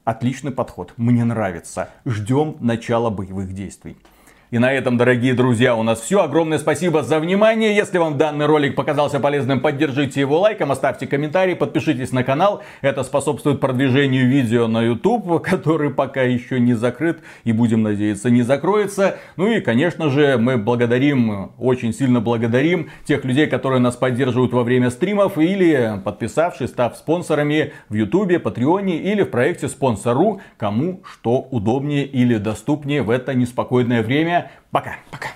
Отличный 0.06 0.52
подход, 0.52 0.92
мне 0.98 1.24
нравится. 1.24 1.88
Ждем 2.04 2.58
начала 2.60 3.10
боевых 3.10 3.52
действий. 3.52 3.96
И 4.56 4.58
на 4.58 4.72
этом, 4.72 4.96
дорогие 4.96 5.34
друзья, 5.34 5.76
у 5.76 5.82
нас 5.82 6.00
все. 6.00 6.22
Огромное 6.22 6.56
спасибо 6.56 7.02
за 7.02 7.20
внимание. 7.20 7.76
Если 7.76 7.98
вам 7.98 8.16
данный 8.16 8.46
ролик 8.46 8.74
показался 8.74 9.20
полезным, 9.20 9.60
поддержите 9.60 10.20
его 10.20 10.40
лайком, 10.40 10.72
оставьте 10.72 11.06
комментарий, 11.06 11.54
подпишитесь 11.54 12.10
на 12.10 12.24
канал. 12.24 12.62
Это 12.80 13.04
способствует 13.04 13.60
продвижению 13.60 14.26
видео 14.26 14.66
на 14.66 14.80
YouTube, 14.80 15.42
который 15.44 15.90
пока 15.90 16.22
еще 16.22 16.58
не 16.58 16.72
закрыт 16.72 17.18
и, 17.44 17.52
будем 17.52 17.82
надеяться, 17.82 18.30
не 18.30 18.40
закроется. 18.40 19.18
Ну 19.36 19.46
и, 19.46 19.60
конечно 19.60 20.08
же, 20.08 20.38
мы 20.38 20.56
благодарим, 20.56 21.52
очень 21.58 21.92
сильно 21.92 22.22
благодарим 22.22 22.88
тех 23.04 23.26
людей, 23.26 23.48
которые 23.48 23.80
нас 23.80 23.96
поддерживают 23.96 24.54
во 24.54 24.62
время 24.62 24.88
стримов 24.88 25.36
или 25.36 26.00
подписавшись, 26.02 26.70
став 26.70 26.96
спонсорами 26.96 27.74
в 27.90 27.94
YouTube, 27.94 28.42
Патреоне 28.42 28.96
или 28.96 29.22
в 29.22 29.28
проекте 29.28 29.68
Спонсору, 29.68 30.40
кому 30.56 31.02
что 31.04 31.46
удобнее 31.50 32.06
или 32.06 32.38
доступнее 32.38 33.02
в 33.02 33.10
это 33.10 33.34
неспокойное 33.34 34.02
время 34.02 34.45
Пока. 34.70 34.96
Пока. 35.10 35.28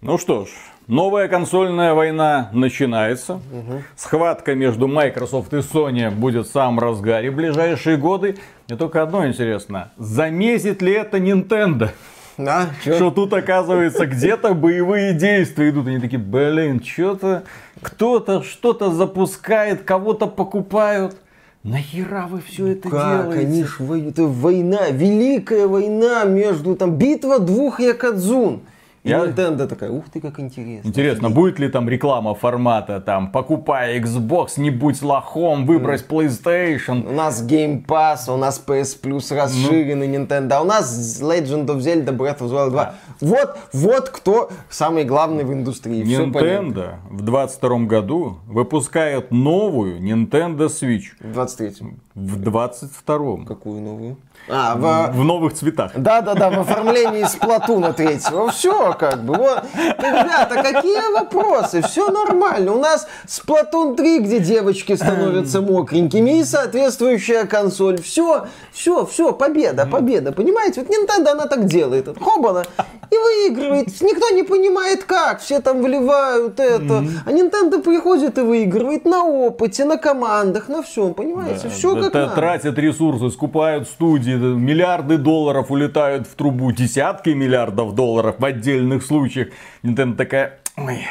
Ну 0.00 0.18
что 0.18 0.46
ж, 0.46 0.48
новая 0.88 1.28
консольная 1.28 1.94
война 1.94 2.50
начинается. 2.52 3.34
Угу. 3.34 3.82
Схватка 3.94 4.54
между 4.54 4.88
Microsoft 4.88 5.52
и 5.52 5.58
Sony 5.58 6.10
будет 6.10 6.46
в 6.46 6.50
самом 6.50 6.80
разгаре 6.80 7.30
в 7.30 7.36
ближайшие 7.36 7.96
годы. 7.96 8.36
Мне 8.68 8.76
только 8.76 9.02
одно 9.02 9.26
интересно. 9.26 9.92
Замесит 9.96 10.82
ли 10.82 10.92
это 10.92 11.18
Nintendo? 11.18 11.90
Да, 12.38 12.70
что 12.80 13.10
тут 13.10 13.32
оказывается 13.34 14.06
где-то 14.06 14.54
боевые 14.54 15.12
действия 15.12 15.70
идут. 15.70 15.86
Они 15.86 16.00
такие, 16.00 16.18
блин, 16.18 16.82
что-то 16.82 17.44
кто-то 17.80 18.42
что-то 18.42 18.90
запускает, 18.90 19.82
кого-то 19.84 20.26
покупают. 20.26 21.16
Нахера 21.64 22.26
вы 22.28 22.40
все 22.40 22.68
это 22.68 22.90
как? 22.90 23.24
делаете? 23.24 23.46
Они 23.46 23.64
ж, 23.64 23.80
это 24.08 24.24
война, 24.24 24.90
великая 24.90 25.68
война 25.68 26.24
между, 26.24 26.74
там, 26.74 26.96
битва 26.96 27.38
двух 27.38 27.78
якадзун. 27.78 28.62
И 29.04 29.08
Я... 29.08 29.24
Nintendo 29.24 29.66
такая, 29.66 29.90
ух 29.90 30.04
ты, 30.12 30.20
как 30.20 30.38
интересно. 30.38 30.86
Интересно, 30.86 31.26
офигеть. 31.26 31.34
будет 31.34 31.58
ли 31.58 31.68
там 31.68 31.88
реклама 31.88 32.36
формата, 32.36 33.00
там, 33.00 33.32
покупай 33.32 33.98
Xbox, 33.98 34.50
не 34.58 34.70
будь 34.70 35.02
лохом, 35.02 35.66
выбрось 35.66 36.04
PlayStation. 36.08 37.08
У 37.08 37.12
нас 37.12 37.44
Game 37.44 37.84
Pass, 37.84 38.32
у 38.32 38.36
нас 38.36 38.62
PS 38.64 39.02
Plus 39.02 39.34
расширенный 39.34 40.06
ну. 40.06 40.24
Nintendo, 40.24 40.52
а 40.52 40.60
у 40.60 40.64
нас 40.64 41.20
Legend 41.20 41.66
of 41.66 41.78
Zelda 41.78 42.16
Breath 42.16 42.38
of 42.38 42.50
the 42.50 42.52
Wild 42.52 42.70
2. 42.70 42.94
Вот, 43.20 43.58
вот 43.72 44.08
кто 44.10 44.50
самый 44.70 45.02
главный 45.04 45.42
в 45.42 45.52
индустрии. 45.52 46.04
Nintendo 46.04 46.94
в 47.10 47.22
22 47.22 47.78
году 47.80 48.38
выпускает 48.46 49.32
новую 49.32 50.00
Nintendo 50.00 50.68
Switch. 50.68 51.06
В 51.18 51.36
23-м. 51.36 51.98
В 52.14 52.38
22-м. 52.38 53.46
Какую 53.46 53.80
новую? 53.80 54.18
А, 54.46 54.74
в... 54.76 55.16
в 55.16 55.24
новых 55.24 55.54
цветах. 55.54 55.92
Да-да-да, 55.96 56.50
в 56.50 56.60
оформлении 56.60 57.24
Сплатуна 57.24 57.94
третьего. 57.94 58.50
Все 58.50 58.92
как 58.92 59.22
бы. 59.24 59.34
Вот. 59.34 59.64
Ребята, 59.74 60.62
какие 60.62 61.12
вопросы? 61.14 61.80
Все 61.80 62.10
нормально. 62.10 62.72
У 62.74 62.78
нас 62.78 63.08
Сплатун 63.26 63.96
3, 63.96 64.18
где 64.18 64.40
девочки 64.40 64.94
становятся 64.94 65.62
мокренькими, 65.62 66.40
и 66.40 66.44
соответствующая 66.44 67.44
консоль. 67.44 68.02
Все, 68.02 68.46
все, 68.72 69.06
все, 69.06 69.32
победа, 69.32 69.86
победа. 69.86 70.32
Понимаете? 70.32 70.82
Вот 70.82 70.90
Nintendo, 70.90 71.30
она 71.30 71.46
так 71.46 71.64
делает. 71.64 72.08
Хобана. 72.20 72.64
и 73.10 73.16
выигрывает. 73.16 73.88
Никто 74.00 74.30
не 74.30 74.42
понимает 74.42 75.04
как, 75.04 75.40
все 75.40 75.60
там 75.60 75.82
вливают 75.82 76.58
это. 76.60 77.04
А 77.26 77.30
Nintendo 77.30 77.80
приходит 77.80 78.38
и 78.38 78.40
выигрывает 78.42 79.04
на 79.04 79.24
опыте, 79.24 79.84
на 79.84 79.96
командах, 79.96 80.68
на 80.68 80.82
всем, 80.82 81.14
понимаете? 81.14 81.68
Все. 81.68 82.01
Тратят 82.10 82.78
ресурсы, 82.78 83.30
скупают 83.30 83.88
студии, 83.88 84.32
миллиарды 84.32 85.18
долларов 85.18 85.70
улетают 85.70 86.26
в 86.26 86.34
трубу, 86.34 86.72
десятки 86.72 87.30
миллиардов 87.30 87.94
долларов 87.94 88.36
в 88.38 88.44
отдельных 88.44 89.04
случаях. 89.04 89.48
Nintendo 89.82 90.16
такая, 90.16 90.58
ой, 90.76 91.06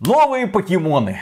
новые 0.00 0.46
покемоны. 0.46 1.18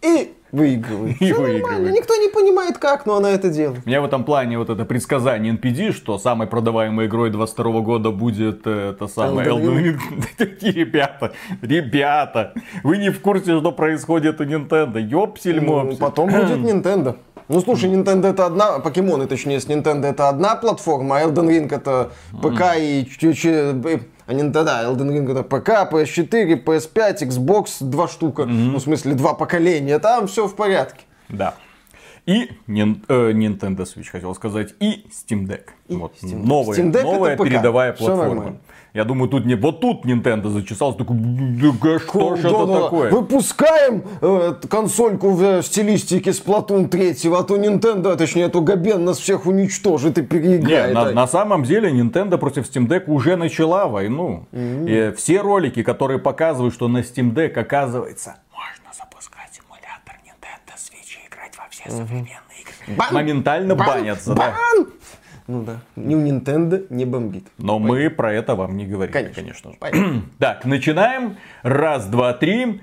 И 0.00 0.32
выигрывает. 0.52 1.20
И 1.20 1.24
Всё 1.26 1.40
выигрывает. 1.40 1.62
нормально. 1.62 1.88
Никто 1.90 2.14
не 2.16 2.28
понимает 2.28 2.78
как, 2.78 3.06
но 3.06 3.16
она 3.16 3.30
это 3.30 3.50
делает. 3.50 3.82
У 3.84 3.88
меня 3.88 4.00
в 4.00 4.04
этом 4.04 4.24
плане 4.24 4.58
вот 4.58 4.70
это 4.70 4.84
предсказание 4.84 5.52
NPD, 5.54 5.92
что 5.92 6.18
самой 6.18 6.46
продаваемой 6.46 7.06
игрой 7.06 7.30
22 7.30 7.80
года 7.80 8.10
будет 8.10 8.66
э, 8.66 8.90
это 8.90 9.08
самое 9.08 9.48
Elden 9.48 9.98
Ring. 9.98 9.98
Ребята, 10.72 11.32
ребята, 11.62 12.54
вы 12.82 12.98
не 12.98 13.10
в 13.10 13.20
курсе, 13.20 13.58
что 13.58 13.72
происходит 13.72 14.40
у 14.40 14.44
Nintendo. 14.44 15.00
Ёпсель 15.00 15.60
мопсель. 15.60 15.98
Потом 15.98 16.30
будет 16.30 16.58
Nintendo. 16.58 17.16
Ну 17.48 17.60
слушай, 17.62 17.90
Nintendo 17.90 18.28
это 18.28 18.44
одна, 18.44 18.78
покемоны 18.78 19.26
точнее, 19.26 19.58
с 19.58 19.66
Nintendo 19.66 20.04
это 20.04 20.28
одна 20.28 20.54
платформа, 20.54 21.16
а 21.16 21.22
Elden 21.22 21.48
Ring 21.48 21.74
это 21.74 22.10
ПК 22.42 22.76
и 22.78 23.08
чуть-чуть... 23.10 23.44
А 23.44 24.34
Nintendo, 24.34 24.64
да, 24.64 24.84
Elden 24.84 25.08
Ring 25.08 25.30
это 25.30 25.42
ПК, 25.42 25.90
PS4, 25.90 26.62
PS5, 26.62 27.22
Xbox, 27.22 27.66
два 27.80 28.06
штука. 28.08 28.44
Ну, 28.44 28.76
в 28.76 28.82
смысле, 28.82 29.14
два 29.14 29.32
поколения. 29.32 29.98
Там 29.98 30.26
все 30.26 30.46
в 30.46 30.54
порядке. 30.54 31.00
Да. 31.30 31.54
И 32.28 32.44
э, 32.44 33.32
Nintendo 33.32 33.86
Switch, 33.86 34.10
хотел 34.12 34.34
сказать, 34.34 34.74
и 34.80 35.06
Steam 35.10 35.46
Deck. 35.48 35.62
вот, 35.88 36.12
Steam 36.22 36.42
Deck. 36.42 36.46
новая, 36.46 36.76
Steam 36.78 36.92
Deck 36.92 37.02
новая 37.02 37.32
это 37.32 37.42
ПК. 37.42 37.48
передовая 37.48 37.92
Всё 37.94 38.04
платформа. 38.04 38.34
нормально. 38.34 38.58
Я 38.92 39.04
думаю, 39.04 39.30
тут 39.30 39.46
не 39.46 39.54
вот 39.54 39.80
тут 39.80 40.04
Nintendo 40.04 40.48
зачесался, 40.50 40.98
такой, 40.98 41.16
«Да 41.18 41.98
что 41.98 42.36
ж 42.36 42.40
это 42.40 42.66
такое? 42.82 43.10
Выпускаем 43.12 44.02
э, 44.20 44.54
консольку 44.68 45.30
в 45.30 45.42
э, 45.42 45.62
стилистике 45.62 46.30
Splatoon 46.30 46.88
3, 46.88 47.12
а 47.32 47.42
то 47.44 47.56
Nintendo, 47.56 48.14
точнее, 48.16 48.42
эту 48.44 48.60
Габен 48.60 49.04
нас 49.06 49.18
всех 49.18 49.46
уничтожит 49.46 50.18
и 50.18 50.20
Не, 50.20 50.26
переиграет. 50.26 50.94
на, 50.94 51.02
А- 51.08 51.12
на 51.12 51.26
самом 51.26 51.62
деле 51.64 51.90
Nintendo 51.90 52.36
против 52.36 52.68
Steam 52.70 52.86
Deck 52.88 53.04
уже 53.06 53.36
начала 53.36 53.86
войну. 53.88 54.46
И 54.52 55.14
все 55.16 55.40
ролики, 55.40 55.82
которые 55.82 56.18
показывают, 56.18 56.74
что 56.74 56.88
на 56.88 56.98
Steam 56.98 57.32
Deck 57.32 57.52
оказывается 57.58 58.36
можно 58.52 58.92
запускать 58.92 59.50
симулятор 59.54 60.16
Nintendo 60.26 60.74
Switch 60.76 61.16
и 61.22 61.28
играть 61.28 61.56
во 61.56 61.64
все 61.70 61.77
современные 61.90 62.38
игры. 62.60 62.96
Бан! 62.96 63.14
Моментально 63.14 63.74
Бан! 63.74 63.86
банятся, 63.86 64.34
да. 64.34 64.54
Бан! 64.74 64.86
Ну 65.46 65.62
да, 65.62 65.78
ни 65.96 66.14
у 66.14 66.20
Nintendo 66.20 66.86
не 66.90 67.06
бомбит. 67.06 67.46
Но 67.56 67.78
мы 67.78 68.10
про 68.10 68.34
это 68.34 68.54
вам 68.54 68.76
не 68.76 68.84
говорим, 68.84 69.14
Конечно. 69.14 69.34
конечно 69.34 69.70
же. 69.72 69.78
Понятно. 69.78 70.22
Так, 70.38 70.66
начинаем. 70.66 71.38
Раз, 71.62 72.06
два, 72.06 72.34
три. 72.34 72.76